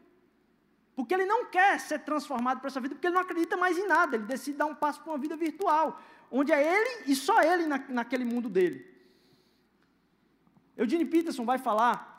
[0.96, 3.88] Porque ele não quer ser transformado para essa vida, porque ele não acredita mais em
[3.88, 4.16] nada.
[4.16, 7.66] Ele decide dar um passo para uma vida virtual, onde é ele e só ele
[7.66, 8.91] na, naquele mundo dele.
[10.78, 12.12] Eugene Peterson vai falar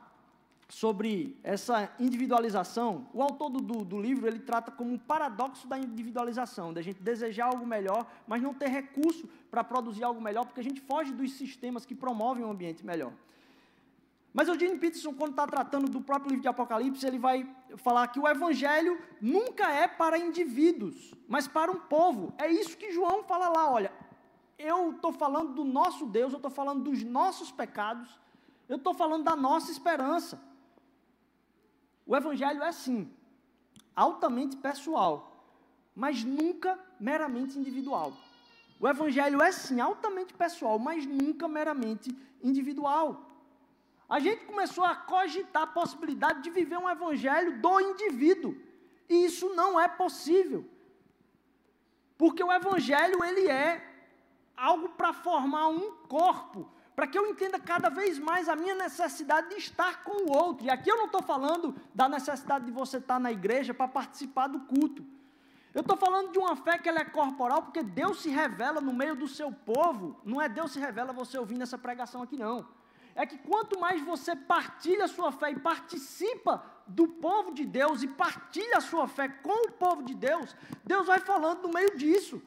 [0.68, 3.06] sobre essa individualização.
[3.12, 7.02] O autor do, do, do, livro ele trata como um paradoxo da individualização, da gente
[7.02, 11.12] desejar algo melhor, mas não ter recurso para produzir algo melhor, porque a gente foge
[11.12, 13.12] dos sistemas que promovem um ambiente melhor.
[14.32, 18.18] Mas Eugene Peterson, quando está tratando do próprio livro de Apocalipse, ele vai falar que
[18.18, 22.32] o evangelho nunca é para indivíduos, mas para um povo.
[22.38, 23.92] É isso que João fala lá, olha,
[24.58, 28.21] eu estou falando do nosso Deus, eu estou falando dos nossos pecados,
[28.72, 30.42] eu estou falando da nossa esperança.
[32.06, 33.12] O Evangelho é sim,
[33.94, 35.14] altamente pessoal,
[35.94, 38.14] mas nunca meramente individual.
[38.80, 43.30] O Evangelho é sim altamente pessoal, mas nunca meramente individual.
[44.08, 48.56] A gente começou a cogitar a possibilidade de viver um Evangelho do indivíduo,
[49.06, 50.64] e isso não é possível.
[52.16, 53.86] Porque o Evangelho, ele é
[54.56, 59.48] algo para formar um corpo, para que eu entenda cada vez mais a minha necessidade
[59.50, 60.66] de estar com o outro.
[60.66, 64.46] E aqui eu não estou falando da necessidade de você estar na igreja para participar
[64.46, 65.04] do culto.
[65.74, 68.92] Eu estou falando de uma fé que ela é corporal, porque Deus se revela no
[68.92, 70.20] meio do seu povo.
[70.22, 72.66] Não é Deus se revela você ouvindo essa pregação aqui, não.
[73.14, 78.02] É que quanto mais você partilha a sua fé e participa do povo de Deus
[78.02, 81.96] e partilha a sua fé com o povo de Deus, Deus vai falando no meio
[81.96, 82.42] disso.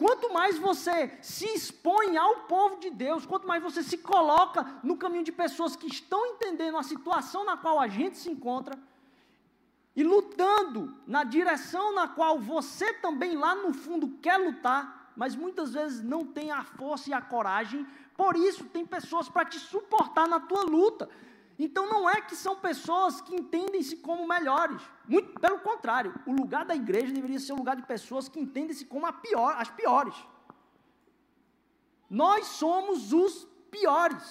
[0.00, 4.96] Quanto mais você se expõe ao povo de Deus, quanto mais você se coloca no
[4.96, 8.78] caminho de pessoas que estão entendendo a situação na qual a gente se encontra,
[9.94, 15.74] e lutando na direção na qual você também lá no fundo quer lutar, mas muitas
[15.74, 17.86] vezes não tem a força e a coragem,
[18.16, 21.10] por isso tem pessoas para te suportar na tua luta.
[21.64, 24.80] Então não é que são pessoas que entendem-se como melhores.
[25.06, 28.86] Muito pelo contrário, o lugar da igreja deveria ser o lugar de pessoas que entendem-se
[28.86, 30.14] como pior, as piores.
[32.08, 34.26] Nós somos os piores.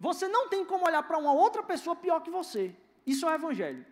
[0.00, 2.74] Você não tem como olhar para uma outra pessoa pior que você.
[3.06, 3.86] Isso é o evangelho.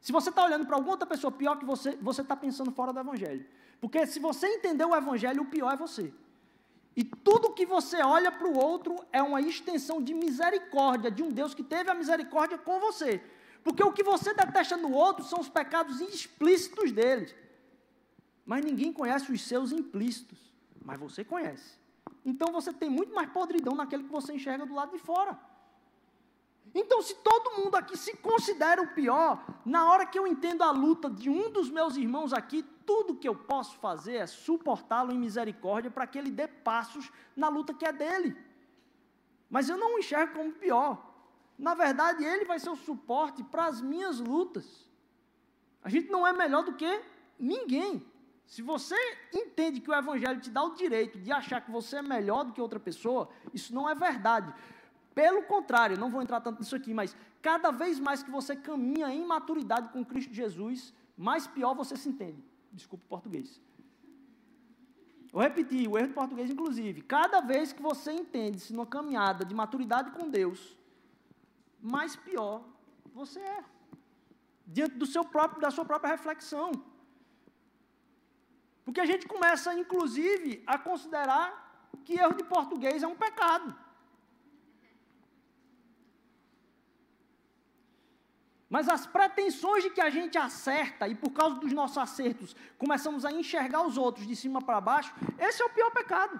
[0.00, 2.92] Se você está olhando para alguma outra pessoa pior que você, você está pensando fora
[2.92, 3.44] do Evangelho.
[3.80, 6.12] Porque se você entendeu o Evangelho, o pior é você.
[6.98, 11.30] E tudo que você olha para o outro é uma extensão de misericórdia, de um
[11.30, 13.22] Deus que teve a misericórdia com você.
[13.62, 17.32] Porque o que você detesta no outro são os pecados explícitos dele.
[18.44, 20.40] Mas ninguém conhece os seus implícitos.
[20.84, 21.78] Mas você conhece.
[22.24, 25.38] Então você tem muito mais podridão naquele que você enxerga do lado de fora.
[26.80, 30.70] Então, se todo mundo aqui se considera o pior, na hora que eu entendo a
[30.70, 35.18] luta de um dos meus irmãos aqui, tudo que eu posso fazer é suportá-lo em
[35.18, 38.36] misericórdia para que ele dê passos na luta que é dele.
[39.50, 41.04] Mas eu não o enxergo como pior.
[41.58, 44.88] Na verdade, ele vai ser o suporte para as minhas lutas.
[45.82, 47.02] A gente não é melhor do que
[47.40, 48.06] ninguém.
[48.46, 48.94] Se você
[49.34, 52.52] entende que o Evangelho te dá o direito de achar que você é melhor do
[52.52, 54.54] que outra pessoa, isso não é verdade.
[55.18, 59.12] Pelo contrário, não vou entrar tanto nisso aqui, mas cada vez mais que você caminha
[59.12, 62.40] em maturidade com Cristo Jesus, mais pior você se entende.
[62.72, 63.60] Desculpa o português.
[65.32, 67.02] Vou repetir, o erro de português, inclusive.
[67.02, 70.78] Cada vez que você entende-se numa caminhada de maturidade com Deus,
[71.82, 72.62] mais pior
[73.12, 73.64] você é.
[74.64, 76.70] Diante do seu próprio, da sua própria reflexão.
[78.84, 83.87] Porque a gente começa, inclusive, a considerar que erro de português é um pecado.
[88.68, 93.24] Mas as pretensões de que a gente acerta, e por causa dos nossos acertos, começamos
[93.24, 96.38] a enxergar os outros de cima para baixo, esse é o pior pecado.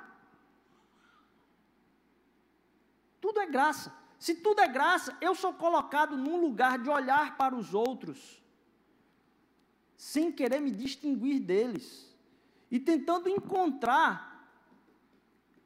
[3.20, 3.92] Tudo é graça.
[4.18, 8.42] Se tudo é graça, eu sou colocado num lugar de olhar para os outros,
[9.96, 12.14] sem querer me distinguir deles,
[12.70, 14.28] e tentando encontrar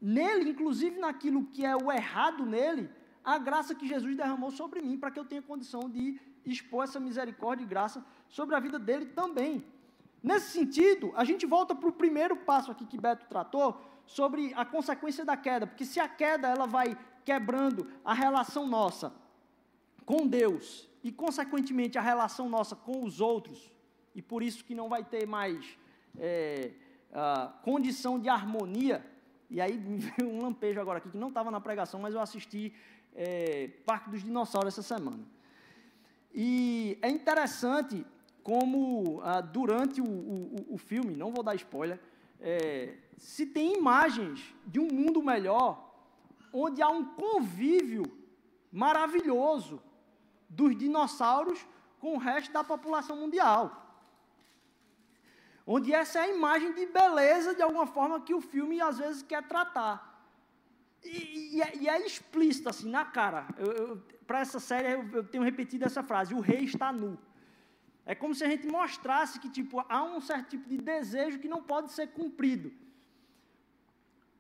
[0.01, 2.89] nele, inclusive naquilo que é o errado nele,
[3.25, 6.99] a graça que Jesus derramou sobre mim, para que eu tenha condição de expor essa
[6.99, 9.65] misericórdia e graça sobre a vida dele também.
[10.23, 14.65] Nesse sentido, a gente volta para o primeiro passo aqui que Beto tratou, sobre a
[14.65, 19.13] consequência da queda, porque se a queda ela vai quebrando a relação nossa
[20.05, 23.73] com Deus e, consequentemente, a relação nossa com os outros,
[24.15, 25.79] e por isso que não vai ter mais
[26.19, 26.73] é,
[27.63, 29.05] condição de harmonia,
[29.49, 32.75] e aí veio um lampejo agora aqui, que não estava na pregação, mas eu assisti
[33.15, 35.25] é, Parque dos Dinossauros essa semana.
[36.35, 38.07] E é interessante
[38.43, 42.01] como ah, durante o, o, o, filme, não vou dar spoiler,
[42.41, 45.91] é, se tem imagens de um mundo melhor,
[46.53, 48.05] onde há um convívio
[48.71, 49.81] maravilhoso
[50.49, 51.65] dos dinossauros
[52.01, 53.79] com o resto da população mundial.
[55.65, 59.23] Onde essa é a imagem de beleza, de alguma forma, que o filme às vezes
[59.23, 60.11] quer tratar.
[61.05, 63.47] E, e, é, e é, explícito, assim, na cara.
[64.33, 67.19] Para essa série, eu, tenho repetido essa frase: o rei está nu.
[68.07, 71.47] É como se a gente mostrasse que tipo, há um certo tipo de desejo que
[71.47, 72.73] não pode ser cumprido.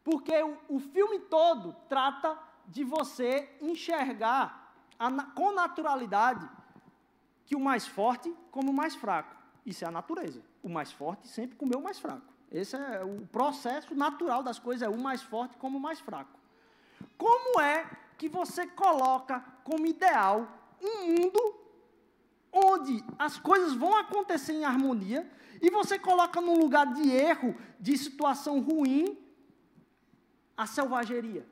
[0.02, 6.48] Porque o, o filme todo trata de você enxergar a, com naturalidade
[7.44, 9.36] que o mais forte como o mais fraco.
[9.66, 10.42] Isso é a natureza.
[10.62, 12.32] O mais forte sempre comeu o mais fraco.
[12.50, 16.40] Esse é o processo natural das coisas, é o mais forte como o mais fraco.
[17.18, 20.48] Como é que você coloca como ideal
[20.82, 21.62] um mundo
[22.52, 27.96] onde as coisas vão acontecer em harmonia e você coloca num lugar de erro, de
[27.96, 29.18] situação ruim,
[30.56, 31.46] a selvageria?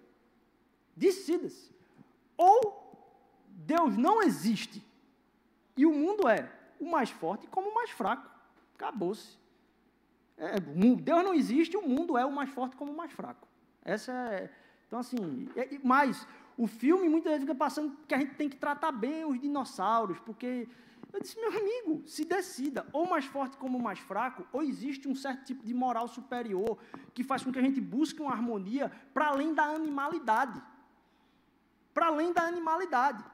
[0.96, 1.70] Decida-se.
[2.36, 2.80] Ou
[3.48, 4.84] Deus não existe
[5.76, 8.28] e o mundo é o mais forte como o mais fraco.
[8.74, 9.38] Acabou-se.
[10.36, 13.46] É, Deus não existe, o mundo é o mais forte como o mais fraco.
[13.84, 14.50] Essa é.
[14.86, 15.48] Então, assim,
[15.84, 16.26] mas
[16.61, 20.18] o filme muitas vezes fica passando que a gente tem que tratar bem os dinossauros,
[20.20, 20.68] porque
[21.11, 25.14] eu disse, meu amigo, se decida, ou mais forte como mais fraco, ou existe um
[25.14, 26.76] certo tipo de moral superior
[27.14, 30.62] que faz com que a gente busque uma harmonia para além da animalidade.
[31.94, 33.24] Para além da animalidade.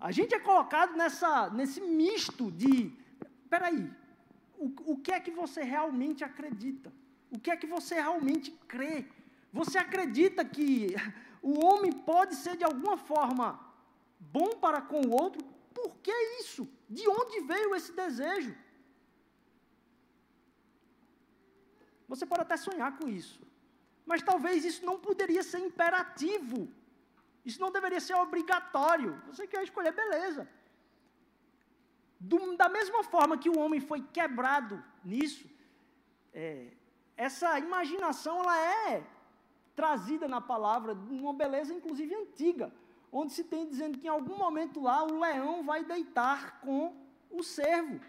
[0.00, 2.92] A gente é colocado nessa, nesse misto de,
[3.48, 3.88] peraí,
[4.58, 6.92] o, o que é que você realmente acredita?
[7.30, 9.06] O que é que você realmente crê?
[9.52, 10.96] Você acredita que
[11.42, 13.48] o homem pode ser de alguma forma
[14.18, 16.68] bom para com o outro por que isso?
[16.88, 18.54] De onde veio esse desejo?
[22.10, 23.40] Você pode até sonhar com isso,
[24.04, 26.60] mas talvez isso não poderia ser imperativo.
[27.48, 29.12] Isso não deveria ser obrigatório.
[29.28, 30.42] Você quer escolher, beleza.
[32.20, 34.76] Do, da mesma forma que o homem foi quebrado
[35.12, 35.46] nisso,
[36.32, 36.68] é,
[37.16, 38.56] essa imaginação ela
[38.88, 39.04] é
[39.74, 42.72] trazida na palavra, uma beleza inclusive antiga
[43.12, 46.96] onde se tem dizendo que em algum momento lá o leão vai deitar com
[47.30, 48.00] o servo.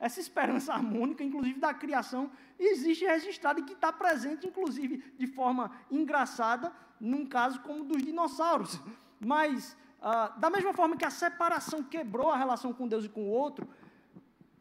[0.00, 5.70] Essa esperança harmônica, inclusive da criação, existe registrada e que está presente, inclusive, de forma
[5.90, 8.80] engraçada, num caso como dos dinossauros.
[9.20, 13.24] Mas, ah, da mesma forma que a separação quebrou a relação com Deus e com
[13.24, 13.68] o outro,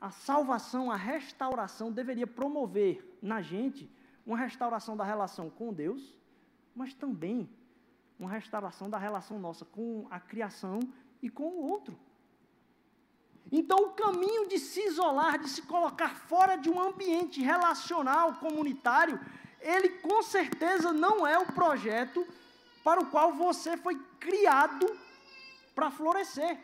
[0.01, 3.89] a salvação, a restauração deveria promover na gente
[4.25, 6.17] uma restauração da relação com Deus,
[6.75, 7.49] mas também
[8.19, 10.79] uma restauração da relação nossa com a criação
[11.21, 11.97] e com o outro.
[13.51, 19.19] Então, o caminho de se isolar, de se colocar fora de um ambiente relacional, comunitário,
[19.61, 22.25] ele com certeza não é o projeto
[22.83, 24.85] para o qual você foi criado
[25.75, 26.59] para florescer.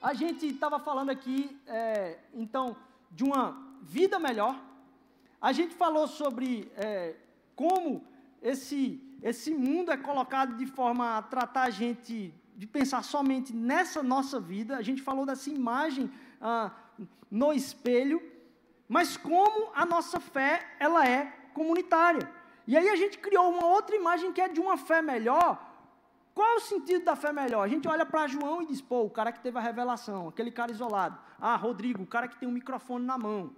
[0.00, 2.76] A gente estava falando aqui, é, então,
[3.10, 4.58] de uma vida melhor.
[5.48, 7.16] A gente falou sobre é,
[7.54, 8.02] como
[8.40, 14.02] esse esse mundo é colocado de forma a tratar a gente, de pensar somente nessa
[14.02, 14.74] nossa vida.
[14.78, 16.70] A gente falou dessa imagem ah,
[17.30, 18.22] no espelho,
[18.88, 22.26] mas como a nossa fé ela é comunitária.
[22.66, 25.52] E aí a gente criou uma outra imagem que é de uma fé melhor.
[26.34, 27.62] Qual é o sentido da fé melhor?
[27.62, 30.50] A gente olha para João e diz, pô, o cara que teve a revelação, aquele
[30.50, 31.18] cara isolado.
[31.38, 33.54] Ah, Rodrigo, o cara que tem um microfone na mão.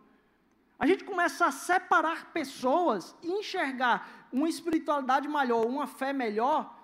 [0.78, 6.74] A gente começa a separar pessoas e enxergar uma espiritualidade melhor, uma fé melhor,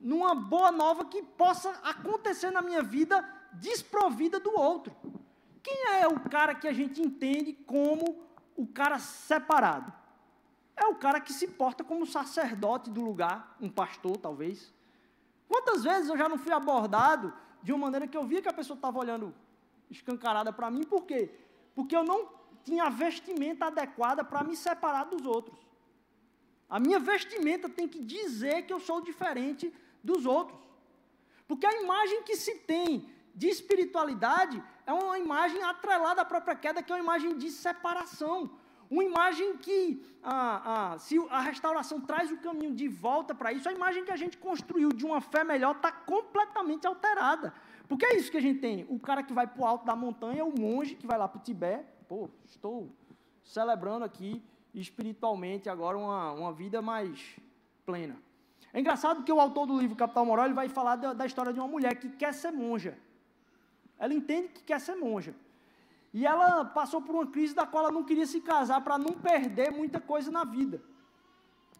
[0.00, 4.94] numa boa nova que possa acontecer na minha vida desprovida do outro.
[5.62, 8.22] Quem é o cara que a gente entende como
[8.56, 9.92] o cara separado?
[10.76, 14.74] É o cara que se porta como sacerdote do lugar, um pastor talvez.
[15.48, 18.52] Quantas vezes eu já não fui abordado de uma maneira que eu via que a
[18.52, 19.32] pessoa estava olhando
[19.88, 21.30] escancarada para mim, por quê?
[21.74, 22.28] Porque eu não
[22.64, 25.58] tinha a vestimenta adequada para me separar dos outros.
[26.68, 30.58] A minha vestimenta tem que dizer que eu sou diferente dos outros.
[31.46, 36.82] Porque a imagem que se tem de espiritualidade é uma imagem atrelada à própria queda,
[36.82, 38.50] que é uma imagem de separação.
[38.90, 43.68] Uma imagem que, ah, ah, se a restauração traz o caminho de volta para isso,
[43.68, 47.52] a imagem que a gente construiu de uma fé melhor está completamente alterada.
[47.88, 48.86] Porque é isso que a gente tem.
[48.88, 51.38] O cara que vai para o alto da montanha, o monge que vai lá para
[51.38, 51.93] o Tibete.
[52.08, 52.90] Pô, estou
[53.42, 54.42] celebrando aqui
[54.74, 57.36] espiritualmente agora uma, uma vida mais
[57.86, 58.16] plena.
[58.72, 61.52] É engraçado que o autor do livro Capital Moral ele vai falar da, da história
[61.52, 62.98] de uma mulher que quer ser monja.
[63.98, 65.34] Ela entende que quer ser monja.
[66.12, 69.12] E ela passou por uma crise da qual ela não queria se casar para não
[69.12, 70.82] perder muita coisa na vida.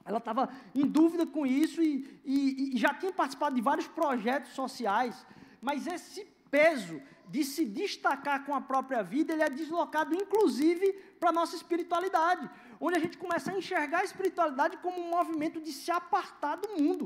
[0.04, 4.52] Ela estava em dúvida com isso e, e, e, já tinha participado de vários projetos
[4.52, 5.26] sociais,
[5.60, 6.96] mas esse peso
[7.34, 12.48] de se destacar com a própria vida, ele é deslocado inclusive para a nossa espiritualidade
[12.80, 16.68] onde a gente começa a enxergar a espiritualidade como um movimento de se apartar do
[16.80, 17.04] mundo,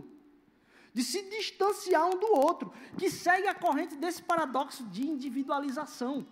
[0.93, 6.27] de se distanciar um do outro, que segue a corrente desse paradoxo de individualização.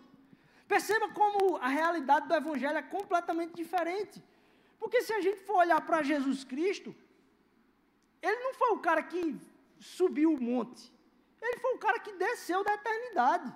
[0.67, 4.23] Perceba como a realidade do Evangelho é completamente diferente.
[4.81, 6.95] Porque se a gente for olhar para Jesus Cristo,
[8.21, 9.37] ele não foi o cara que
[9.79, 10.93] subiu o monte,
[11.47, 13.53] ele foi o cara que desceu da eternidade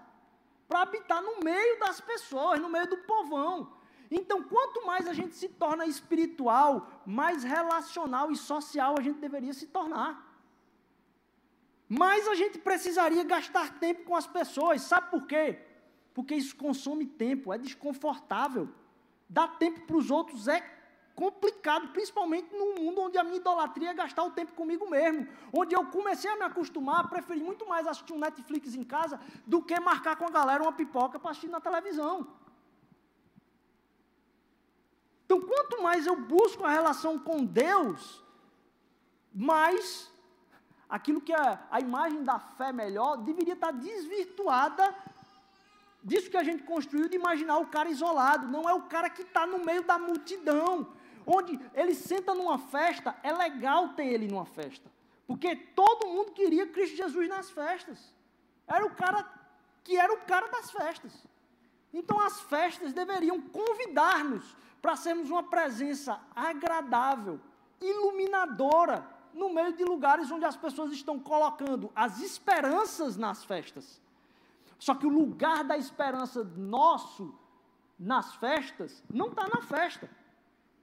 [0.68, 3.72] para habitar no meio das pessoas, no meio do povão.
[4.10, 9.52] Então, quanto mais a gente se torna espiritual, mais relacional e social a gente deveria
[9.52, 10.28] se tornar.
[11.88, 14.82] Mais a gente precisaria gastar tempo com as pessoas.
[14.82, 15.58] Sabe por quê?
[16.14, 18.68] Porque isso consome tempo, é desconfortável.
[19.28, 20.60] Dar tempo para os outros é
[21.20, 25.28] complicado, principalmente num mundo onde a minha idolatria é gastar o tempo comigo mesmo.
[25.52, 29.20] Onde eu comecei a me acostumar a preferir muito mais assistir um Netflix em casa
[29.46, 32.26] do que marcar com a galera uma pipoca para assistir na televisão.
[35.26, 38.24] Então, quanto mais eu busco a relação com Deus,
[39.32, 40.10] mais
[40.88, 44.94] aquilo que é a imagem da fé melhor deveria estar desvirtuada
[46.02, 48.48] disso que a gente construiu de imaginar o cara isolado.
[48.48, 50.88] Não é o cara que está no meio da multidão,
[51.32, 54.90] onde ele senta numa festa, é legal ter ele numa festa,
[55.26, 58.12] porque todo mundo queria Cristo Jesus nas festas.
[58.66, 59.24] Era o cara
[59.84, 61.12] que era o cara das festas.
[61.92, 67.40] Então as festas deveriam convidar-nos para sermos uma presença agradável,
[67.80, 74.00] iluminadora, no meio de lugares onde as pessoas estão colocando as esperanças nas festas.
[74.78, 77.34] Só que o lugar da esperança nosso
[77.98, 80.10] nas festas não está na festa,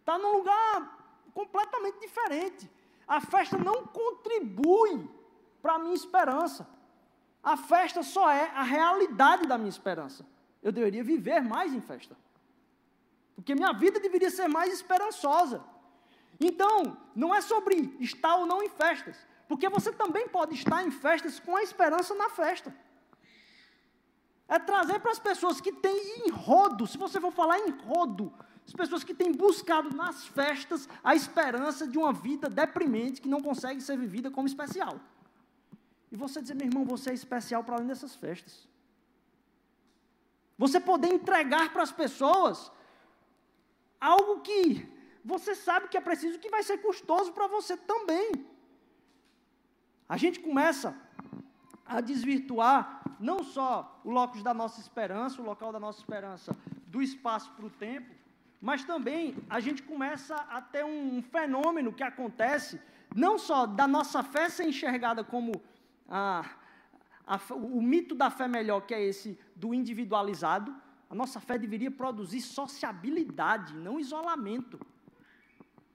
[0.08, 0.97] está num lugar
[1.34, 2.72] completamente diferente.
[3.05, 5.10] A festa não contribui
[5.62, 6.66] para a minha esperança.
[7.43, 10.26] A festa só é a realidade da minha esperança.
[10.64, 12.16] Eu deveria viver mais em festa.
[13.36, 15.62] Porque minha vida deveria ser mais esperançosa.
[16.39, 19.18] Então, não é sobre estar ou não em festas.
[19.45, 22.74] Porque você também pode estar em festas com a esperança na festa.
[24.47, 28.34] É trazer para as pessoas que têm em rodo, se você for falar em rodo,
[28.68, 33.41] as pessoas que têm buscado nas festas a esperança de uma vida deprimente que não
[33.41, 34.99] consegue ser vivida como especial.
[36.11, 38.68] E você dizer, meu irmão, você é especial para além dessas festas.
[40.57, 42.70] Você poder entregar para as pessoas
[44.01, 44.86] algo que
[45.24, 48.32] você sabe que é preciso, que vai ser custoso para você também.
[50.09, 50.93] A gente começa
[51.86, 56.55] a desvirtuar não só o locus da nossa esperança, o local da nossa esperança,
[56.88, 58.16] do espaço para o tempo,
[58.62, 62.80] mas também a gente começa a ter um fenômeno que acontece,
[63.16, 65.62] não só da nossa fé ser enxergada como
[66.08, 66.49] a,
[67.26, 70.76] a, o mito da fé melhor, que é esse do individualizado,
[71.10, 74.80] a nossa fé deveria produzir sociabilidade, não isolamento.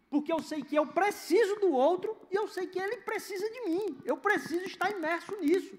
[0.08, 3.60] Porque eu sei que eu preciso do outro e eu sei que ele precisa de
[3.62, 3.98] mim.
[4.04, 5.78] Eu preciso estar imerso nisso.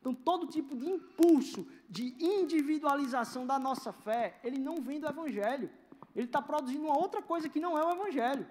[0.00, 5.70] Então, todo tipo de impulso de individualização da nossa fé, ele não vem do Evangelho.
[6.18, 8.44] Ele está produzindo uma outra coisa que não é o Evangelho.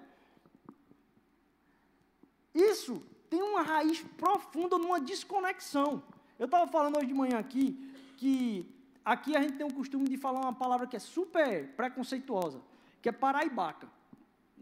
[2.54, 6.02] Isso tem uma raiz profunda numa desconexão.
[6.38, 7.66] Eu estava falando hoje de manhã aqui
[8.16, 12.62] que aqui a gente tem o costume de falar uma palavra que é super preconceituosa,
[13.02, 13.86] que é paraibaca.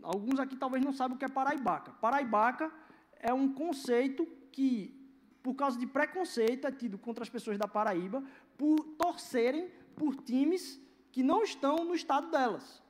[0.02, 1.92] Alguns aqui talvez não saibam o que é paraibaca.
[2.00, 2.72] Paraibaca
[3.20, 5.00] é um conceito que
[5.44, 8.24] por causa de preconceito é tido contra as pessoas da Paraíba
[8.58, 10.80] por torcerem por times
[11.12, 12.84] que não estão no estado delas.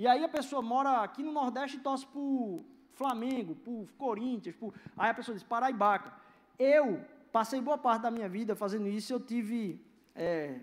[0.00, 4.56] E aí a pessoa mora aqui no Nordeste e torce por Flamengo, por Corinthians,
[4.96, 6.10] aí a pessoa diz Paraibaca.
[6.58, 9.78] Eu passei boa parte da minha vida fazendo isso, eu tive
[10.14, 10.58] é,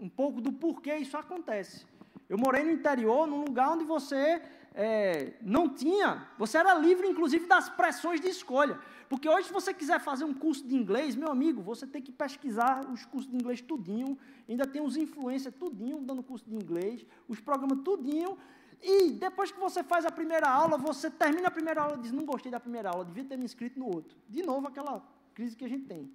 [0.00, 1.86] um pouco do porquê isso acontece.
[2.30, 4.40] Eu morei no interior, num lugar onde você
[4.74, 8.78] é, não tinha, você era livre, inclusive, das pressões de escolha.
[9.08, 12.12] Porque hoje, se você quiser fazer um curso de inglês, meu amigo, você tem que
[12.12, 14.16] pesquisar os cursos de inglês tudinho,
[14.48, 18.38] ainda tem os influencers tudinho dando curso de inglês, os programas tudinho,
[18.82, 22.12] e depois que você faz a primeira aula, você termina a primeira aula e diz,
[22.12, 24.16] não gostei da primeira aula, devia ter me inscrito no outro.
[24.28, 25.02] De novo, aquela
[25.34, 26.10] crise que a gente tem.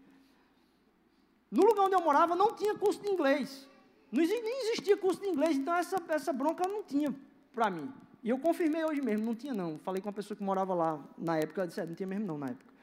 [1.52, 3.68] No lugar onde eu morava, não tinha curso de inglês.
[4.12, 7.14] Nem existia curso de inglês, então essa, essa bronca não tinha
[7.54, 7.94] para mim.
[8.26, 9.78] E eu confirmei hoje mesmo, não tinha não.
[9.78, 12.26] Falei com uma pessoa que morava lá na época, ela disse, é, não tinha mesmo
[12.26, 12.74] não na época.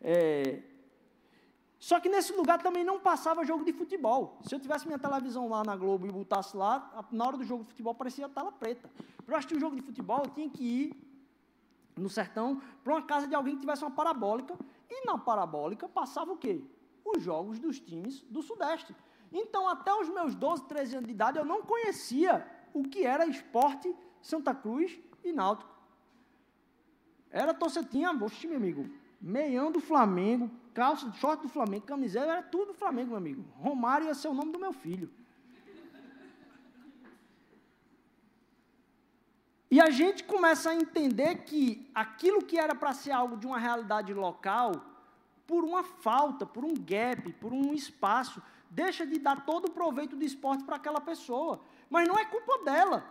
[0.00, 0.60] É,
[1.78, 4.40] só que nesse lugar também não passava jogo de futebol.
[4.44, 7.62] Se eu tivesse minha televisão lá na Globo e botasse lá, na hora do jogo
[7.62, 8.90] de futebol parecia a tela preta.
[9.24, 10.92] Para assistir um jogo de futebol, eu tinha que ir
[11.96, 14.56] no sertão para uma casa de alguém que tivesse uma parabólica.
[14.90, 16.60] E na parabólica passava o quê?
[17.04, 18.92] Os jogos dos times do Sudeste.
[19.32, 22.44] Então, até os meus 12, 13 anos de idade, eu não conhecia
[22.74, 25.70] o que era esporte Santa Cruz e Náutico.
[27.30, 28.88] Era torcetinha, oxe, meu amigo,
[29.20, 33.44] meião do Flamengo, calça, short do Flamengo, camiseta, era tudo do Flamengo, meu amigo.
[33.56, 35.10] Romário ia ser o nome do meu filho.
[39.70, 43.58] E a gente começa a entender que aquilo que era para ser algo de uma
[43.58, 44.72] realidade local,
[45.46, 50.16] por uma falta, por um gap, por um espaço, deixa de dar todo o proveito
[50.16, 51.60] do esporte para aquela pessoa.
[51.90, 53.04] Mas não é culpa dela.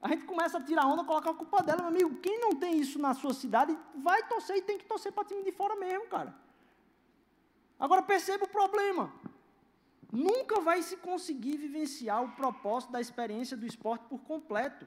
[0.00, 2.20] A gente começa a tirar onda, colocar a culpa dela, meu amigo.
[2.20, 5.42] Quem não tem isso na sua cidade, vai torcer e tem que torcer para time
[5.42, 6.34] de fora mesmo, cara.
[7.78, 9.12] Agora perceba o problema.
[10.12, 14.86] Nunca vai se conseguir vivenciar o propósito da experiência do esporte por completo.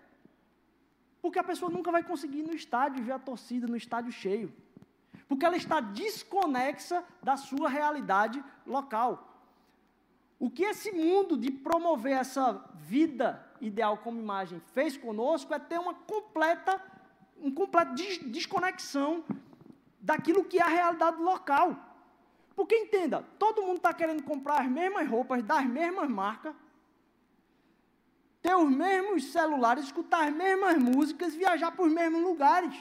[1.22, 4.51] Porque a pessoa nunca vai conseguir ir no estádio ver a torcida no estádio cheio.
[5.28, 9.30] Porque ela está desconexa da sua realidade local.
[10.41, 15.79] O que esse mundo de promover essa vida ideal como imagem fez conosco é ter
[15.79, 16.81] uma completa,
[17.39, 17.53] um
[18.25, 19.23] desconexão
[19.99, 21.75] daquilo que é a realidade local.
[22.55, 26.55] Porque entenda, todo mundo está querendo comprar as mesmas roupas, das mesmas marcas,
[28.41, 32.75] ter os mesmos celulares, escutar as mesmas músicas, viajar para os mesmos lugares.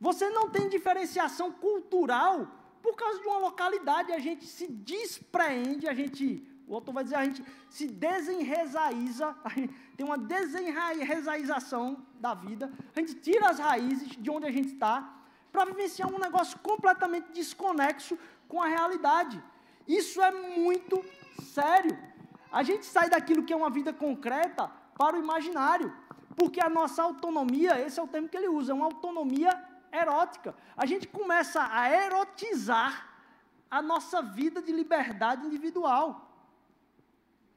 [0.00, 2.46] Você não tem diferenciação cultural
[2.82, 4.12] por causa de uma localidade.
[4.12, 9.34] A gente se despreende, a gente, o outro vai dizer, a gente se desenraiza,
[9.96, 12.72] tem uma desenraização da vida.
[12.94, 15.16] A gente tira as raízes de onde a gente está
[15.52, 18.16] para vivenciar um negócio completamente desconexo
[18.48, 19.42] com a realidade.
[19.86, 21.04] Isso é muito
[21.42, 21.98] sério.
[22.52, 25.92] A gente sai daquilo que é uma vida concreta para o imaginário,
[26.36, 29.50] porque a nossa autonomia, esse é o termo que ele usa, é uma autonomia
[29.92, 30.54] erótica.
[30.76, 33.08] A gente começa a erotizar
[33.70, 36.28] a nossa vida de liberdade individual.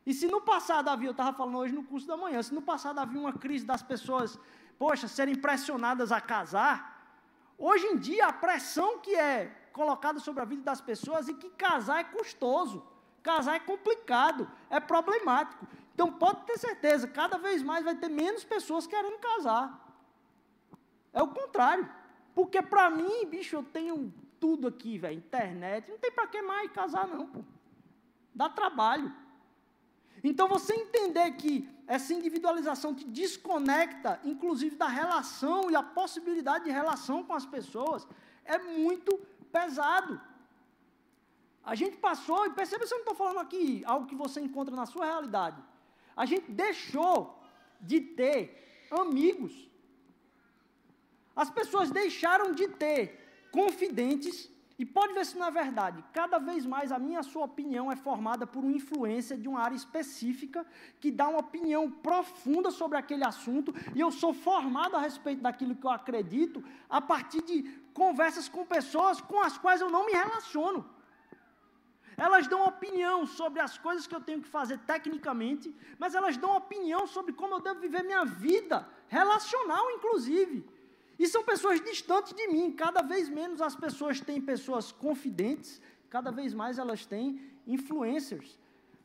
[0.05, 2.61] E se no passado havia, eu estava falando hoje no curso da manhã, se no
[2.61, 4.37] passado havia uma crise das pessoas,
[4.77, 6.75] poxa, serem pressionadas a casar,
[7.57, 11.49] hoje em dia a pressão que é colocada sobre a vida das pessoas e que
[11.51, 12.85] casar é custoso,
[13.23, 15.65] casar é complicado, é problemático.
[15.93, 19.79] Então pode ter certeza, cada vez mais vai ter menos pessoas querendo casar.
[21.13, 21.89] É o contrário.
[22.33, 26.71] Porque para mim, bicho, eu tenho tudo aqui, velho, internet, não tem para que mais
[26.71, 27.43] casar não, pô.
[28.33, 29.13] Dá trabalho.
[30.23, 36.71] Então você entender que essa individualização te desconecta, inclusive da relação e a possibilidade de
[36.71, 38.07] relação com as pessoas,
[38.45, 39.17] é muito
[39.51, 40.19] pesado.
[41.63, 44.75] A gente passou, e perceba se eu não estou falando aqui algo que você encontra
[44.75, 45.61] na sua realidade.
[46.15, 47.41] A gente deixou
[47.79, 49.69] de ter amigos
[51.35, 56.65] as pessoas deixaram de ter confidentes, e pode ver se não é verdade, cada vez
[56.65, 60.65] mais a minha a sua opinião é formada por uma influência de uma área específica,
[60.99, 65.75] que dá uma opinião profunda sobre aquele assunto, e eu sou formado a respeito daquilo
[65.75, 67.63] que eu acredito, a partir de
[67.93, 70.83] conversas com pessoas com as quais eu não me relaciono.
[72.17, 76.55] Elas dão opinião sobre as coisas que eu tenho que fazer tecnicamente, mas elas dão
[76.55, 80.72] opinião sobre como eu devo viver minha vida, relacional inclusive.
[81.17, 82.71] E são pessoas distantes de mim.
[82.71, 88.57] Cada vez menos as pessoas têm pessoas confidentes, cada vez mais elas têm influencers.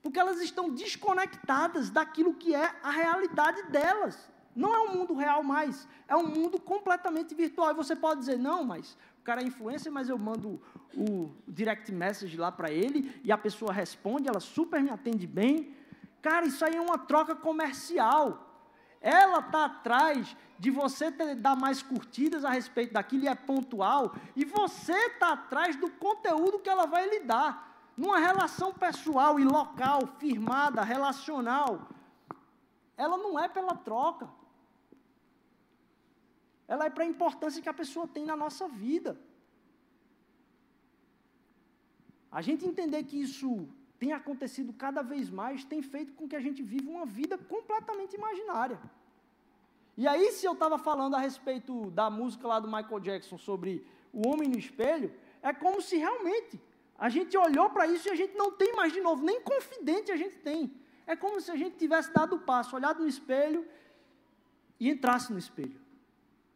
[0.02, 4.30] Porque elas estão desconectadas daquilo que é a realidade delas.
[4.54, 7.70] Não é um mundo real mais, é um mundo completamente virtual.
[7.70, 10.60] E você pode dizer, não, mas o cara é influencer, mas eu mando
[10.96, 15.76] o direct message lá para ele e a pessoa responde, ela super me atende bem.
[16.20, 18.47] Cara, isso aí é uma troca comercial.
[19.00, 24.14] Ela está atrás de você ter, dar mais curtidas a respeito daquilo e é pontual,
[24.34, 27.66] e você está atrás do conteúdo que ela vai lhe dar.
[27.96, 31.88] Numa relação pessoal e local, firmada, relacional,
[32.96, 34.28] ela não é pela troca.
[36.66, 39.18] Ela é para a importância que a pessoa tem na nossa vida.
[42.30, 43.68] A gente entender que isso
[43.98, 48.14] tem acontecido cada vez mais, tem feito com que a gente viva uma vida completamente
[48.14, 48.78] imaginária.
[49.96, 53.84] E aí, se eu estava falando a respeito da música lá do Michael Jackson sobre
[54.12, 56.60] o homem no espelho, é como se realmente
[56.96, 60.12] a gente olhou para isso e a gente não tem mais de novo, nem confidente
[60.12, 60.72] a gente tem.
[61.06, 63.66] É como se a gente tivesse dado o passo, olhado no espelho
[64.78, 65.80] e entrasse no espelho.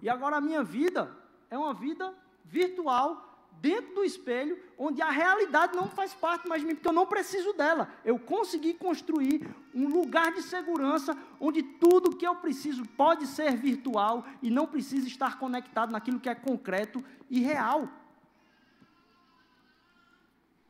[0.01, 1.16] E agora a minha vida
[1.51, 2.14] é uma vida
[2.45, 3.32] virtual
[3.62, 7.06] dentro do espelho, onde a realidade não faz parte mais de mim, porque eu não
[7.06, 7.88] preciso dela.
[8.04, 14.26] Eu consegui construir um lugar de segurança onde tudo que eu preciso pode ser virtual
[14.42, 17.88] e não precisa estar conectado naquilo que é concreto e real.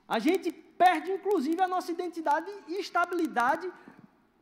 [0.07, 3.73] A gente perde, inclusive, a nossa identidade e estabilidade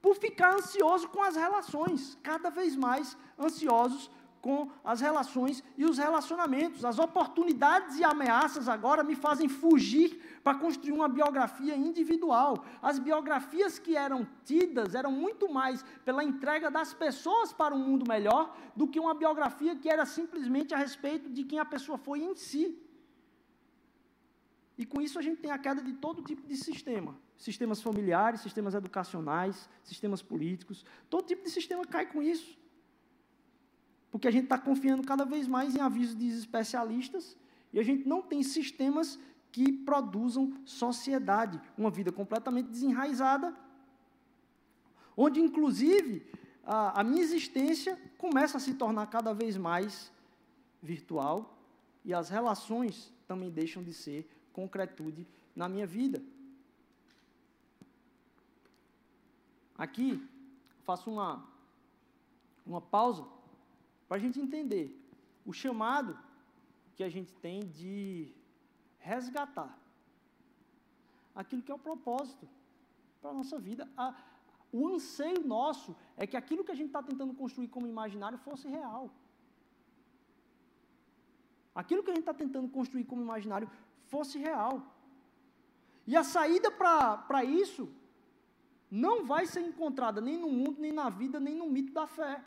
[0.03, 4.11] por ficar ansioso com as relações, cada vez mais ansiosos
[4.41, 6.85] com as relações e os relacionamentos.
[6.85, 12.65] As oportunidades e ameaças agora me fazem fugir para construir uma biografia individual.
[12.81, 18.09] As biografias que eram tidas eram muito mais pela entrega das pessoas para um mundo
[18.09, 22.21] melhor do que uma biografia que era simplesmente a respeito de quem a pessoa foi
[22.21, 22.79] em si.
[24.79, 27.15] E com isso a gente tem a queda de todo tipo de sistema.
[27.37, 30.87] Sistemas familiares, sistemas educacionais, sistemas políticos.
[31.11, 32.59] Todo tipo de sistema cai com isso.
[34.11, 37.37] Porque a gente está confiando cada vez mais em avisos de especialistas
[37.73, 39.19] e a gente não tem sistemas
[39.53, 43.55] que produzam sociedade, uma vida completamente desenraizada,
[45.17, 46.27] onde, inclusive,
[46.65, 50.13] a, a minha existência começa a se tornar cada vez mais
[50.83, 51.57] virtual
[52.05, 56.23] e as relações também deixam de ser concretude na minha vida.
[59.81, 60.23] aqui,
[60.85, 61.43] faço uma,
[62.67, 63.25] uma pausa
[64.11, 64.87] para a gente entender
[65.47, 66.19] o chamado
[66.97, 68.35] que a gente tem de
[68.99, 69.71] resgatar
[71.33, 72.49] aquilo que é o propósito
[73.21, 73.89] para a nossa vida.
[73.97, 74.13] A,
[74.73, 78.67] o anseio nosso é que aquilo que a gente está tentando construir como imaginário fosse
[78.67, 79.09] real.
[81.73, 83.71] Aquilo que a gente está tentando construir como imaginário
[84.09, 84.93] fosse real.
[86.05, 87.89] E a saída para isso
[88.91, 92.45] não vai ser encontrada nem no mundo, nem na vida, nem no mito da fé.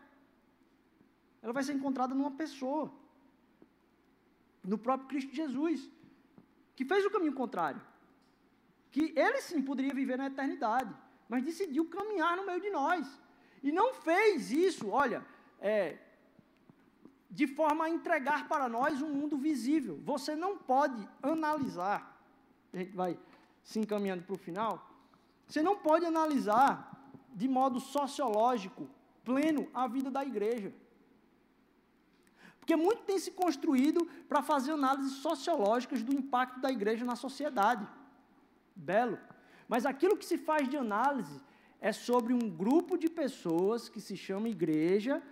[1.44, 2.90] Ela vai ser encontrada numa pessoa,
[4.64, 5.90] no próprio Cristo Jesus,
[6.74, 7.82] que fez o caminho contrário.
[8.90, 10.90] Que ele sim poderia viver na eternidade,
[11.28, 13.06] mas decidiu caminhar no meio de nós.
[13.62, 15.22] E não fez isso, olha,
[15.60, 15.98] é,
[17.30, 20.00] de forma a entregar para nós um mundo visível.
[20.02, 22.18] Você não pode analisar,
[22.72, 23.18] a gente vai
[23.62, 24.90] se encaminhando para o final,
[25.46, 26.70] você não pode analisar
[27.34, 28.88] de modo sociológico,
[29.22, 30.72] pleno, a vida da igreja.
[32.64, 37.86] Porque muito tem se construído para fazer análises sociológicas do impacto da igreja na sociedade.
[38.74, 39.18] Belo.
[39.68, 41.38] Mas aquilo que se faz de análise
[41.78, 45.22] é sobre um grupo de pessoas que se chama igreja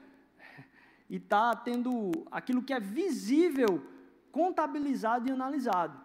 [1.08, 3.82] e está tendo aquilo que é visível
[4.30, 5.98] contabilizado e analisado.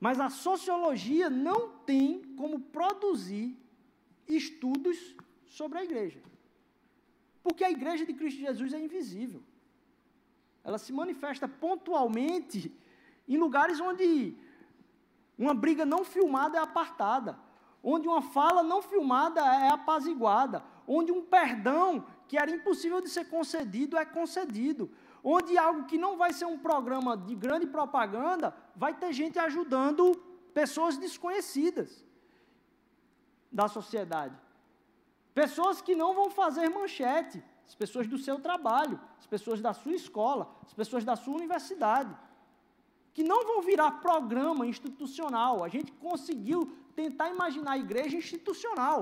[0.00, 3.54] Mas a sociologia não tem como produzir
[4.26, 5.14] estudos
[5.44, 6.22] sobre a igreja.
[7.44, 9.42] Porque a igreja de Cristo Jesus é invisível.
[10.64, 12.74] Ela se manifesta pontualmente
[13.28, 14.34] em lugares onde
[15.38, 17.38] uma briga não filmada é apartada,
[17.82, 23.26] onde uma fala não filmada é apaziguada, onde um perdão que era impossível de ser
[23.26, 24.90] concedido é concedido,
[25.22, 30.12] onde algo que não vai ser um programa de grande propaganda, vai ter gente ajudando
[30.54, 32.02] pessoas desconhecidas
[33.52, 34.34] da sociedade.
[35.34, 39.94] Pessoas que não vão fazer manchete, as pessoas do seu trabalho, as pessoas da sua
[39.94, 42.16] escola, as pessoas da sua universidade,
[43.12, 45.64] que não vão virar programa institucional.
[45.64, 46.60] A gente conseguiu
[46.94, 49.00] tentar imaginar a igreja institucional,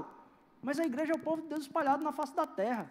[0.63, 2.91] mas a igreja é o povo de Deus espalhado na face da terra.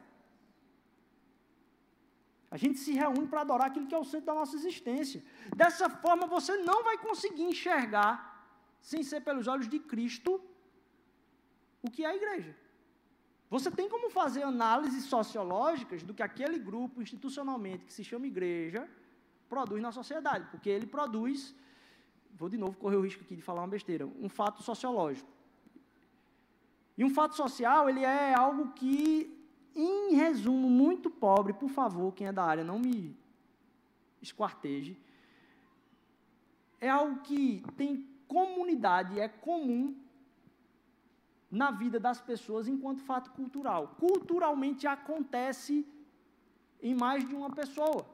[2.51, 5.23] A gente se reúne para adorar aquilo que é o centro da nossa existência.
[5.55, 8.13] Dessa forma, você não vai conseguir enxergar,
[8.81, 10.41] sem ser pelos olhos de Cristo,
[11.81, 12.53] o que é a igreja.
[13.51, 18.89] Você tem como fazer análises sociológicas do que aquele grupo institucionalmente que se chama igreja
[19.49, 21.53] produz na sociedade, porque ele produz,
[22.39, 25.29] vou de novo correr o risco aqui de falar uma besteira, um fato sociológico.
[26.97, 29.37] E um fato social, ele é algo que
[29.75, 33.13] em resumo, muito pobre, por favor, quem é da área, não me
[34.21, 34.97] esquarteje.
[36.79, 39.93] É algo que tem comunidade, é comum
[41.51, 43.95] na vida das pessoas enquanto fato cultural.
[43.99, 45.85] Culturalmente acontece
[46.81, 48.05] em mais de uma pessoa.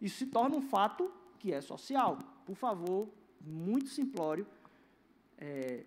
[0.00, 2.18] Isso se torna um fato que é social.
[2.44, 3.08] Por favor,
[3.40, 4.46] muito simplório.
[5.38, 5.84] É,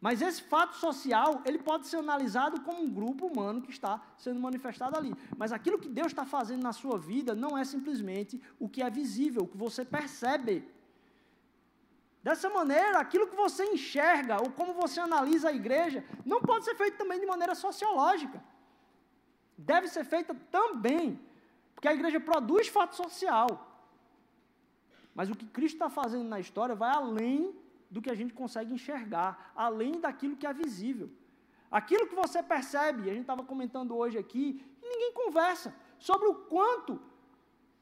[0.00, 4.38] mas esse fato social, ele pode ser analisado como um grupo humano que está sendo
[4.38, 5.12] manifestado ali.
[5.36, 8.88] Mas aquilo que Deus está fazendo na sua vida não é simplesmente o que é
[8.88, 10.68] visível, o que você percebe.
[12.28, 16.74] Dessa maneira, aquilo que você enxerga, ou como você analisa a igreja, não pode ser
[16.74, 18.38] feito também de maneira sociológica.
[19.56, 21.18] Deve ser feita também,
[21.74, 23.48] porque a igreja produz fato social.
[25.14, 27.56] Mas o que Cristo está fazendo na história vai além
[27.90, 31.08] do que a gente consegue enxergar, além daquilo que é visível.
[31.70, 34.46] Aquilo que você percebe, a gente estava comentando hoje aqui,
[34.82, 37.00] ninguém conversa sobre o quanto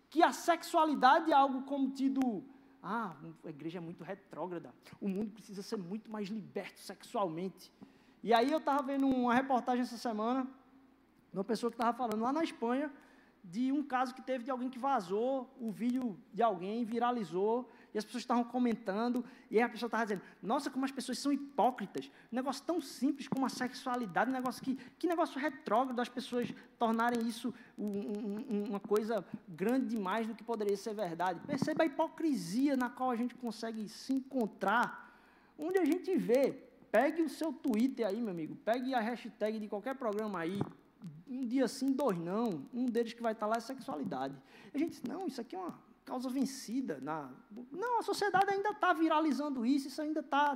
[0.08, 2.44] que a sexualidade é algo como tido.
[2.88, 7.72] Ah, a igreja é muito retrógrada, o mundo precisa ser muito mais liberto sexualmente.
[8.22, 10.44] E aí eu estava vendo uma reportagem essa semana,
[11.32, 12.88] de uma pessoa que estava falando lá na Espanha,
[13.42, 17.98] de um caso que teve de alguém que vazou o vídeo de alguém, viralizou, e
[17.98, 21.32] as pessoas estavam comentando, e aí a pessoa estava dizendo, nossa, como as pessoas são
[21.32, 22.10] hipócritas.
[22.30, 26.52] Um negócio tão simples como a sexualidade, um negócio que, que negócio retrógrado as pessoas
[26.78, 31.40] tornarem isso um, um, uma coisa grande demais do que poderia ser verdade.
[31.46, 35.18] Perceba a hipocrisia na qual a gente consegue se encontrar,
[35.58, 36.52] onde a gente vê,
[36.92, 40.60] pegue o seu Twitter aí, meu amigo, pegue a hashtag de qualquer programa aí,
[41.26, 44.36] um dia sim, dois não, um deles que vai estar lá é sexualidade.
[44.74, 46.98] A gente diz, não, isso aqui é uma causa vencida.
[47.02, 47.30] Na...
[47.70, 50.54] Não, a sociedade ainda está viralizando isso, isso ainda está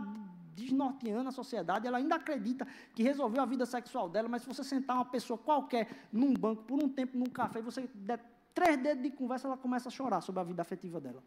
[0.54, 4.62] desnorteando a sociedade, ela ainda acredita que resolveu a vida sexual dela, mas se você
[4.62, 8.20] sentar uma pessoa qualquer num banco por um tempo, num café, e você der
[8.54, 11.22] três dedos de conversa, ela começa a chorar sobre a vida afetiva dela.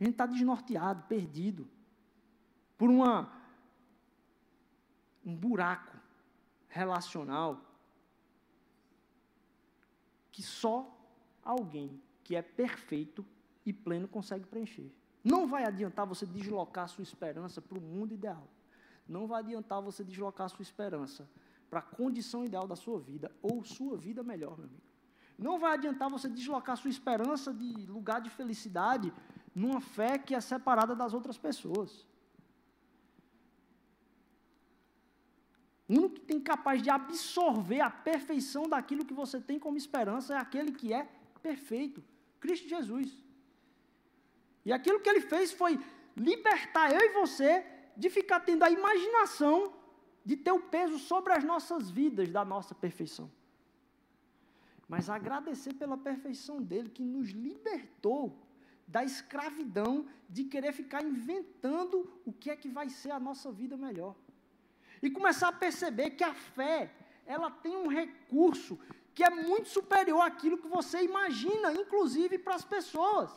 [0.00, 1.68] A gente está desnorteado, perdido.
[2.78, 3.30] por uma,
[5.24, 5.96] um buraco
[6.68, 7.69] relacional
[10.30, 10.96] que só
[11.42, 13.24] alguém que é perfeito
[13.64, 14.90] e pleno consegue preencher.
[15.22, 18.48] Não vai adiantar você deslocar sua esperança para o mundo ideal.
[19.08, 21.28] Não vai adiantar você deslocar sua esperança
[21.68, 24.82] para a condição ideal da sua vida ou sua vida melhor, meu amigo.
[25.38, 29.12] Não vai adiantar você deslocar sua esperança de lugar de felicidade
[29.54, 32.06] numa fé que é separada das outras pessoas.
[35.98, 40.36] Único que tem capaz de absorver a perfeição daquilo que você tem como esperança é
[40.36, 41.08] aquele que é
[41.42, 42.02] perfeito,
[42.38, 43.10] Cristo Jesus.
[44.64, 45.80] E aquilo que ele fez foi
[46.16, 47.64] libertar eu e você
[47.96, 49.74] de ficar tendo a imaginação
[50.24, 53.30] de ter o peso sobre as nossas vidas da nossa perfeição.
[54.86, 58.36] Mas agradecer pela perfeição dele que nos libertou
[58.86, 63.76] da escravidão de querer ficar inventando o que é que vai ser a nossa vida
[63.76, 64.16] melhor.
[65.02, 66.92] E começar a perceber que a fé,
[67.26, 68.78] ela tem um recurso
[69.14, 73.30] que é muito superior àquilo que você imagina, inclusive para as pessoas.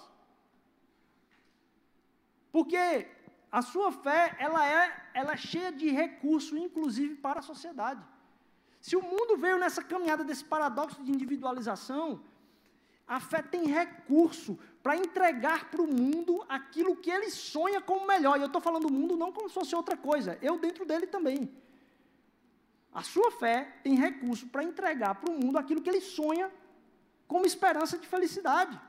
[2.51, 3.07] Porque
[3.51, 8.03] a sua fé, ela é, ela é cheia de recurso, inclusive para a sociedade.
[8.82, 12.24] Se o mundo veio nessa caminhada desse paradoxo de individualização,
[13.07, 18.38] a fé tem recurso para entregar para o mundo aquilo que ele sonha como melhor.
[18.38, 21.07] E eu estou falando do mundo não como se fosse outra coisa, eu dentro dele
[21.07, 21.49] também.
[22.93, 26.51] A sua fé tem recurso para entregar para o mundo aquilo que ele sonha
[27.27, 28.79] como esperança de felicidade.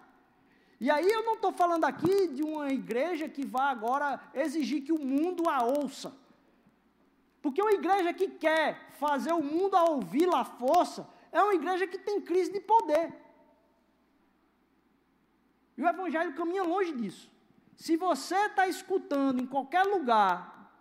[0.80, 4.92] E aí eu não estou falando aqui de uma igreja que vai agora exigir que
[4.92, 6.12] o mundo a ouça.
[7.40, 11.86] Porque uma igreja que quer fazer o mundo a ouvi-la à força é uma igreja
[11.86, 13.23] que tem crise de poder.
[15.76, 17.30] E o Evangelho caminha longe disso.
[17.76, 20.72] Se você está escutando em qualquer lugar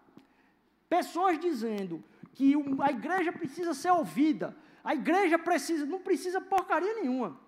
[0.87, 7.39] pessoas dizendo que a igreja precisa ser ouvida, a igreja precisa, não precisa porcaria nenhuma.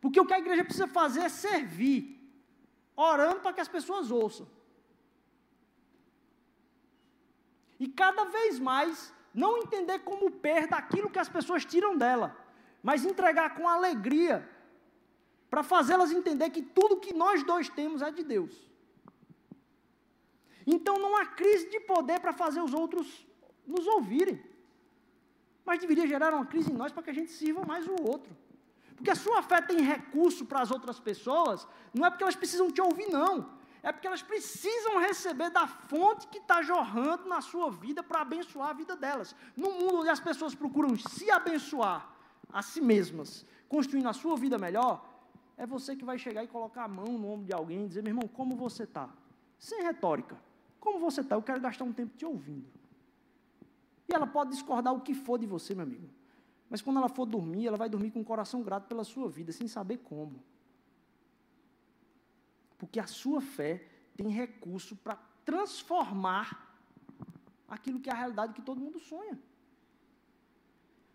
[0.00, 2.02] Porque o que a igreja precisa fazer é servir,
[2.94, 4.46] orando para que as pessoas ouçam.
[7.78, 12.36] E cada vez mais não entender como perda aquilo que as pessoas tiram dela,
[12.82, 14.48] mas entregar com alegria
[15.56, 18.54] para fazê-las entender que tudo que nós dois temos é de Deus.
[20.66, 23.26] Então não há crise de poder para fazer os outros
[23.66, 24.38] nos ouvirem.
[25.64, 28.36] Mas deveria gerar uma crise em nós para que a gente sirva mais o outro.
[28.94, 32.70] Porque a sua fé tem recurso para as outras pessoas, não é porque elas precisam
[32.70, 33.48] te ouvir, não.
[33.82, 38.68] É porque elas precisam receber da fonte que está jorrando na sua vida para abençoar
[38.68, 39.34] a vida delas.
[39.56, 42.14] No mundo onde as pessoas procuram se abençoar
[42.52, 45.15] a si mesmas, construindo a sua vida melhor,
[45.56, 48.02] é você que vai chegar e colocar a mão no ombro de alguém e dizer,
[48.02, 49.08] meu irmão, como você está?
[49.58, 50.38] Sem retórica.
[50.78, 51.34] Como você está?
[51.34, 52.66] Eu quero gastar um tempo te ouvindo.
[54.08, 56.08] E ela pode discordar o que for de você, meu amigo.
[56.68, 59.50] Mas quando ela for dormir, ela vai dormir com o coração grato pela sua vida,
[59.50, 60.42] sem saber como.
[62.76, 66.74] Porque a sua fé tem recurso para transformar
[67.68, 69.38] aquilo que é a realidade que todo mundo sonha.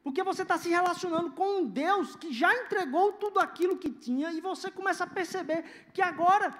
[0.03, 4.31] Porque você está se relacionando com um Deus que já entregou tudo aquilo que tinha
[4.31, 6.57] e você começa a perceber que agora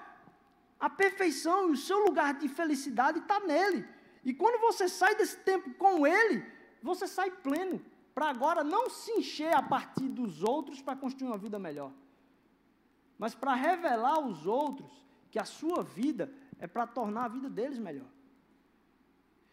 [0.78, 3.86] a perfeição e o seu lugar de felicidade está nele.
[4.24, 6.44] E quando você sai desse tempo com ele,
[6.82, 7.84] você sai pleno,
[8.14, 11.92] para agora não se encher a partir dos outros para construir uma vida melhor,
[13.18, 14.90] mas para revelar aos outros
[15.30, 18.08] que a sua vida é para tornar a vida deles melhor.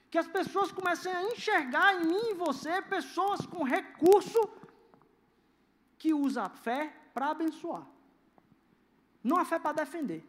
[0.10, 4.40] Que as pessoas comecem a enxergar em mim e você pessoas com recurso
[5.98, 7.86] que usa a fé para abençoar.
[9.24, 10.24] Não a fé para defender.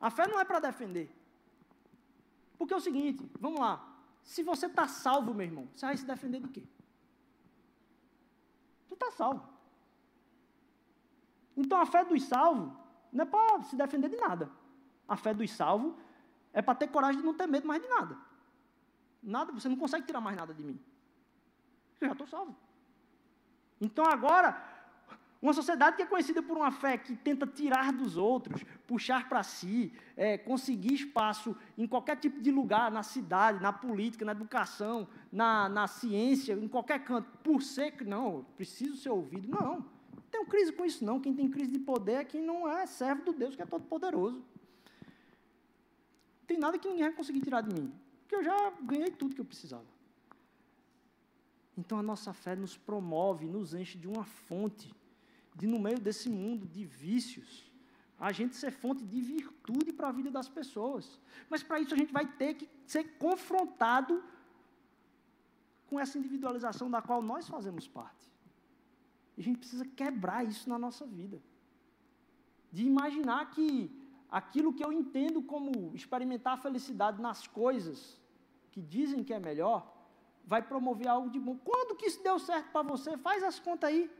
[0.00, 1.14] A fé não é para defender.
[2.58, 3.86] Porque é o seguinte, vamos lá.
[4.22, 6.62] Se você está salvo, meu irmão, você vai se defender de quê?
[8.88, 9.46] Tu está salvo.
[11.56, 12.72] Então a fé dos salvos
[13.12, 14.50] não é para se defender de nada.
[15.06, 15.94] A fé dos salvos
[16.52, 18.16] é para ter coragem de não ter medo mais de nada.
[19.24, 20.78] Nada, você não consegue tirar mais nada de mim.
[22.00, 22.54] Eu já estou salvo.
[23.80, 24.62] Então agora,
[25.40, 29.42] uma sociedade que é conhecida por uma fé que tenta tirar dos outros, puxar para
[29.42, 35.08] si, é, conseguir espaço em qualquer tipo de lugar, na cidade, na política, na educação,
[35.32, 39.48] na, na ciência, em qualquer canto, por ser que não, preciso ser ouvido.
[39.48, 41.18] Não, não tenho crise com isso não.
[41.18, 43.84] Quem tem crise de poder é quem não é servo do Deus que é todo
[43.86, 44.36] poderoso.
[46.40, 48.03] Não tem nada que ninguém vai conseguir tirar de mim
[48.34, 49.86] porque eu já ganhei tudo que eu precisava.
[51.76, 54.92] Então a nossa fé nos promove, nos enche de uma fonte,
[55.54, 57.70] de no meio desse mundo de vícios,
[58.18, 61.20] a gente ser fonte de virtude para a vida das pessoas.
[61.48, 64.22] Mas para isso a gente vai ter que ser confrontado
[65.88, 68.32] com essa individualização da qual nós fazemos parte.
[69.36, 71.40] E a gente precisa quebrar isso na nossa vida.
[72.72, 73.90] De imaginar que
[74.30, 78.23] aquilo que eu entendo como experimentar a felicidade nas coisas
[78.74, 79.80] que dizem que é melhor,
[80.52, 81.56] vai promover algo de bom.
[81.68, 83.16] Quando que isso deu certo para você?
[83.16, 84.10] Faz as contas aí.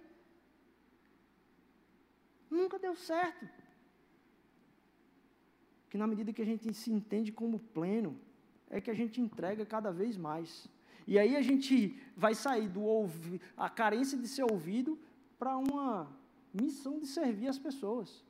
[2.49, 3.49] Nunca deu certo.
[5.91, 8.13] Que na medida que a gente se entende como pleno,
[8.71, 10.69] é que a gente entrega cada vez mais.
[11.05, 14.97] E aí a gente vai sair do ouvi, a carência de ser ouvido
[15.37, 16.17] para uma
[16.63, 18.25] missão de servir as pessoas.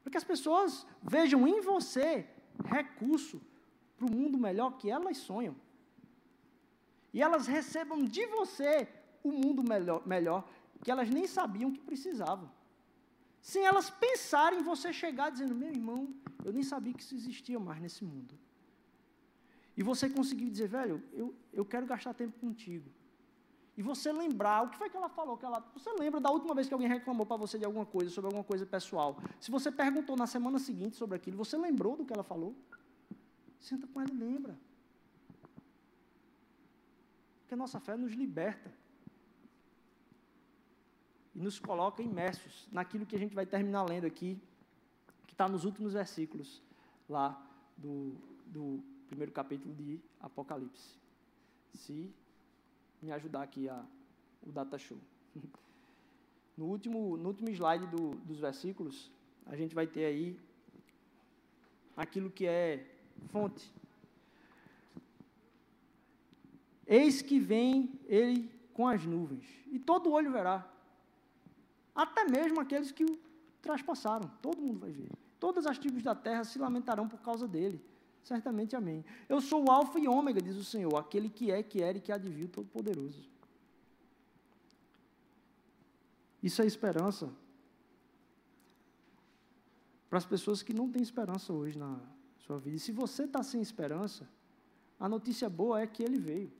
[0.00, 2.24] Para que as pessoas vejam em você
[2.64, 3.40] recurso
[3.98, 5.54] para o mundo melhor que elas sonham.
[7.12, 8.88] E elas recebam de você
[9.22, 10.48] o mundo melhor, melhor
[10.82, 12.48] que elas nem sabiam que precisavam.
[13.42, 17.80] Sem elas pensarem você chegar dizendo: Meu irmão, eu nem sabia que isso existia mais
[17.80, 18.34] nesse mundo.
[19.76, 22.90] E você conseguiu dizer, velho, eu, eu quero gastar tempo contigo.
[23.76, 25.36] E você lembrar, o que foi que ela falou?
[25.36, 28.10] Que ela, você lembra da última vez que alguém reclamou para você de alguma coisa,
[28.10, 29.16] sobre alguma coisa pessoal?
[29.38, 32.56] Se você perguntou na semana seguinte sobre aquilo, você lembrou do que ela falou?
[33.60, 34.58] Senta com ela e lembra.
[37.40, 38.72] Porque a nossa fé nos liberta.
[41.34, 44.40] E nos coloca imersos naquilo que a gente vai terminar lendo aqui,
[45.26, 46.62] que está nos últimos versículos
[47.08, 47.40] lá
[47.76, 48.14] do,
[48.46, 50.98] do primeiro capítulo de Apocalipse.
[51.74, 52.12] Se
[53.00, 53.84] me ajudar aqui a,
[54.42, 54.98] o data show.
[56.56, 59.12] No último, no último slide do, dos versículos,
[59.46, 60.36] a gente vai ter aí
[61.96, 63.70] aquilo que é fonte.
[66.86, 70.66] Eis que vem ele com as nuvens, e todo olho verá,
[71.94, 73.18] até mesmo aqueles que o
[73.60, 75.10] traspassaram, todo mundo vai ver.
[75.40, 77.84] Todas as tribos da terra se lamentarão por causa dele.
[78.22, 79.04] Certamente amém.
[79.28, 82.00] Eu sou o Alfa e Ômega, diz o Senhor, aquele que é, que era e
[82.00, 83.28] que há de vir, Todo-Poderoso.
[86.42, 87.32] Isso é esperança
[90.08, 92.00] para as pessoas que não têm esperança hoje na
[92.48, 92.78] sua vida.
[92.78, 94.26] Se você está sem esperança,
[94.98, 96.50] a notícia boa é que ele veio.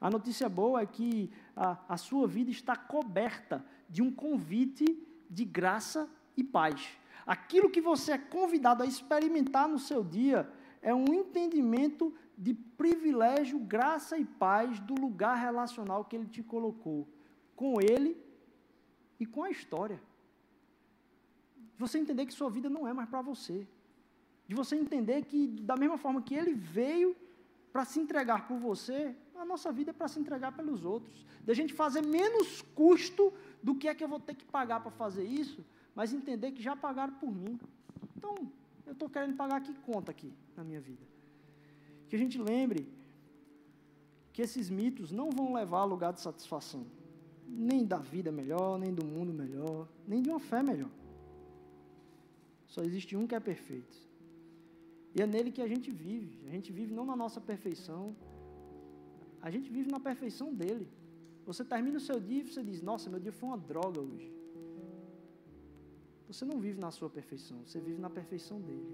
[0.00, 4.84] A notícia boa é que a, a sua vida está coberta de um convite
[5.30, 6.98] de graça e paz.
[7.24, 13.60] Aquilo que você é convidado a experimentar no seu dia é um entendimento de privilégio,
[13.60, 17.08] graça e paz do lugar relacional que ele te colocou,
[17.54, 18.20] com ele
[19.20, 20.02] e com a história.
[21.78, 23.68] Você entender que sua vida não é mais para você.
[24.52, 27.16] De você entender que, da mesma forma que ele veio
[27.72, 31.24] para se entregar por você, a nossa vida é para se entregar pelos outros.
[31.42, 33.32] De a gente fazer menos custo
[33.62, 36.62] do que é que eu vou ter que pagar para fazer isso, mas entender que
[36.62, 37.58] já pagaram por mim.
[38.14, 38.34] Então,
[38.84, 41.06] eu estou querendo pagar que conta aqui na minha vida.
[42.10, 42.86] Que a gente lembre
[44.34, 46.84] que esses mitos não vão levar a lugar de satisfação,
[47.48, 50.90] nem da vida melhor, nem do mundo melhor, nem de uma fé melhor.
[52.66, 54.11] Só existe um que é perfeito.
[55.14, 56.38] E é nele que a gente vive.
[56.46, 58.16] A gente vive não na nossa perfeição,
[59.40, 60.88] a gente vive na perfeição dele.
[61.44, 64.32] Você termina o seu dia e você diz: Nossa, meu dia foi uma droga hoje.
[66.28, 68.92] Você não vive na sua perfeição, você vive na perfeição dele.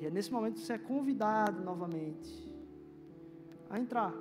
[0.00, 2.30] E é nesse momento que você é convidado novamente
[3.68, 4.14] a entrar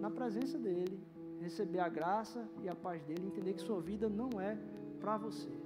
[0.00, 0.98] na presença dele,
[1.40, 4.58] receber a graça e a paz dele, entender que sua vida não é
[5.00, 5.61] para você.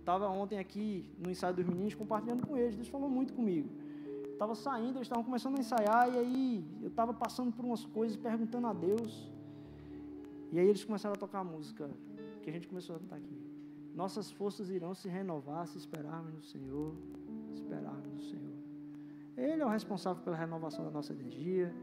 [0.00, 3.68] Estava ontem aqui no ensaio dos meninos compartilhando com eles, Deus falou muito comigo.
[4.32, 8.16] Estava saindo, eles estavam começando a ensaiar, e aí eu estava passando por umas coisas,
[8.16, 9.30] perguntando a Deus.
[10.50, 11.90] E aí eles começaram a tocar a música
[12.42, 13.38] que a gente começou a cantar aqui.
[13.94, 16.94] Nossas forças irão se renovar se esperarmos no Senhor,
[17.52, 18.56] esperarmos no Senhor.
[19.36, 21.74] Ele é o responsável pela renovação da nossa energia,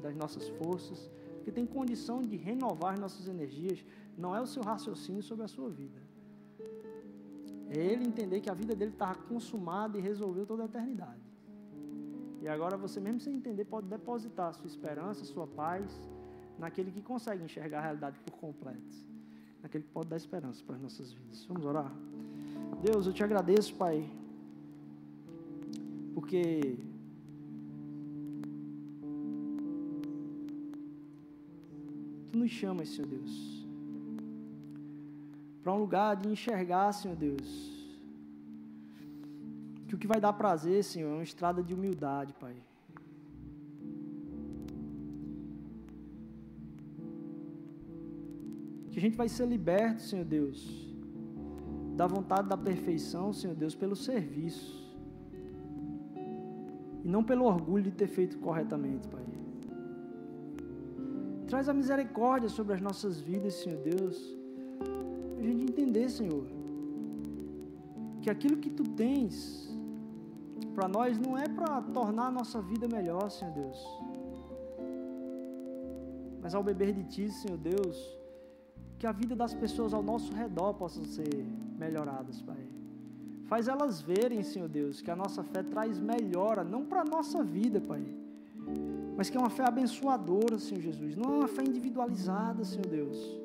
[0.00, 1.10] das nossas forças,
[1.42, 3.84] que tem condição de renovar nossas energias,
[4.16, 6.00] não é o seu raciocínio sobre a sua vida.
[7.70, 11.22] É ele entender que a vida dele estava consumada e resolveu toda a eternidade.
[12.42, 15.84] E agora você, mesmo sem entender, pode depositar sua esperança, sua paz,
[16.58, 18.96] naquele que consegue enxergar a realidade por completo,
[19.62, 21.44] naquele que pode dar esperança para as nossas vidas.
[21.46, 21.90] Vamos orar?
[22.82, 24.08] Deus, eu te agradeço, Pai,
[26.14, 26.76] porque
[32.34, 33.63] Tu nos chamas, Senhor Deus,
[35.64, 37.48] para um lugar de enxergar, Senhor Deus,
[39.88, 42.54] que o que vai dar prazer, Senhor, é uma estrada de humildade, Pai.
[48.90, 50.60] Que a gente vai ser liberto, Senhor Deus,
[51.96, 54.84] da vontade da perfeição, Senhor Deus, pelo serviço.
[57.02, 59.24] E não pelo orgulho de ter feito corretamente, Pai.
[61.46, 64.33] Traz a misericórdia sobre as nossas vidas, Senhor Deus.
[65.44, 66.46] A gente entender, Senhor,
[68.22, 69.68] que aquilo que tu tens
[70.74, 73.78] para nós não é para tornar a nossa vida melhor, Senhor Deus.
[76.40, 77.96] Mas ao beber de Ti, Senhor Deus,
[78.98, 81.44] que a vida das pessoas ao nosso redor possa ser
[81.78, 82.64] melhoradas, Pai.
[83.44, 87.44] Faz elas verem, Senhor Deus, que a nossa fé traz melhora, não para a nossa
[87.44, 88.02] vida, Pai,
[89.14, 91.14] mas que é uma fé abençoadora, Senhor Jesus.
[91.14, 93.43] Não é uma fé individualizada, Senhor Deus.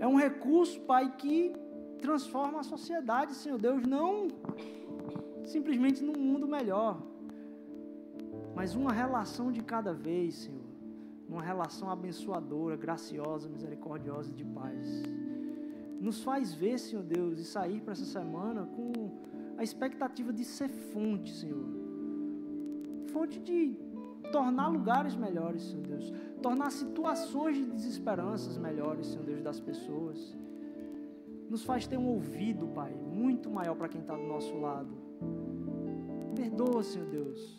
[0.00, 1.52] É um recurso, Pai, que
[2.00, 4.28] transforma a sociedade, Senhor Deus, não
[5.44, 7.02] simplesmente num mundo melhor,
[8.54, 10.70] mas uma relação de cada vez, Senhor.
[11.28, 14.86] Uma relação abençoadora, graciosa, misericordiosa de paz.
[16.00, 18.90] Nos faz ver, Senhor Deus, e sair para essa semana com
[19.58, 21.66] a expectativa de ser fonte, Senhor.
[23.12, 23.76] Fonte de
[24.30, 26.12] tornar lugares melhores, Senhor Deus.
[26.42, 30.36] Tornar situações de desesperanças melhores, Senhor Deus, das pessoas.
[31.48, 35.10] Nos faz ter um ouvido, Pai, muito maior para quem está do nosso lado
[36.34, 37.58] Perdoa, Senhor Deus.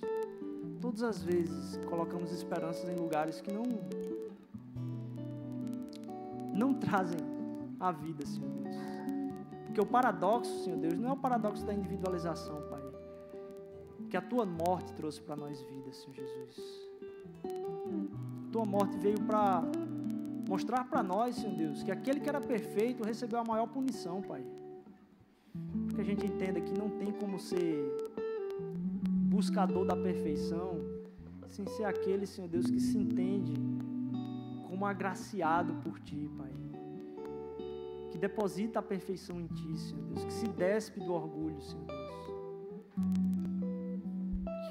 [0.80, 3.64] Todas as vezes colocamos esperanças em lugares que não
[6.54, 7.20] não trazem
[7.80, 8.76] a vida, Senhor Deus.
[9.66, 12.62] Porque o paradoxo, Senhor Deus, não é o paradoxo da individualização.
[14.12, 16.90] Que a tua morte trouxe para nós vida, Senhor Jesus.
[17.46, 19.64] A tua morte veio para
[20.50, 24.44] mostrar para nós, Senhor Deus, que aquele que era perfeito recebeu a maior punição, Pai.
[25.86, 27.74] Porque a gente entenda que não tem como ser
[29.30, 30.78] buscador da perfeição,
[31.48, 33.54] sem ser aquele, Senhor Deus, que se entende
[34.68, 36.52] como agraciado por Ti, Pai.
[38.12, 40.26] Que deposita a perfeição em Ti, Senhor Deus.
[40.26, 42.01] Que se despe do orgulho, Senhor Deus.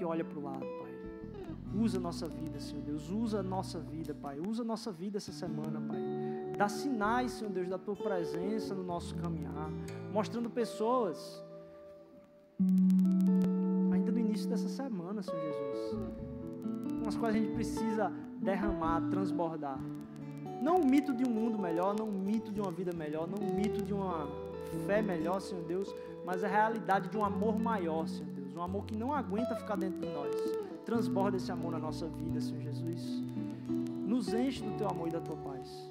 [0.01, 0.93] Que olha para o lado, Pai.
[1.85, 3.11] Usa a nossa vida, Senhor Deus.
[3.11, 4.41] Usa a nossa vida, Pai.
[4.41, 6.01] Usa a nossa vida essa semana, Pai.
[6.57, 9.71] Dá sinais, Senhor Deus, da Tua presença no nosso caminhar.
[10.11, 11.45] Mostrando pessoas
[14.31, 15.99] início dessa semana, Senhor Jesus.
[17.03, 19.79] Umas coisas a gente precisa derramar, transbordar.
[20.63, 23.39] Não o mito de um mundo melhor, não o mito de uma vida melhor, não
[23.39, 24.29] o mito de uma
[24.87, 25.95] fé melhor, Senhor Deus,
[26.25, 30.01] mas a realidade de um amor maior, Senhor Um amor que não aguenta ficar dentro
[30.01, 30.35] de nós.
[30.85, 33.23] Transborda esse amor na nossa vida, Senhor Jesus.
[34.07, 35.91] Nos enche do teu amor e da tua paz.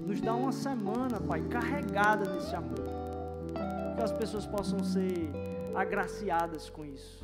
[0.00, 2.84] Nos dá uma semana, Pai, carregada desse amor.
[3.96, 5.30] Que as pessoas possam ser
[5.74, 7.22] agraciadas com isso.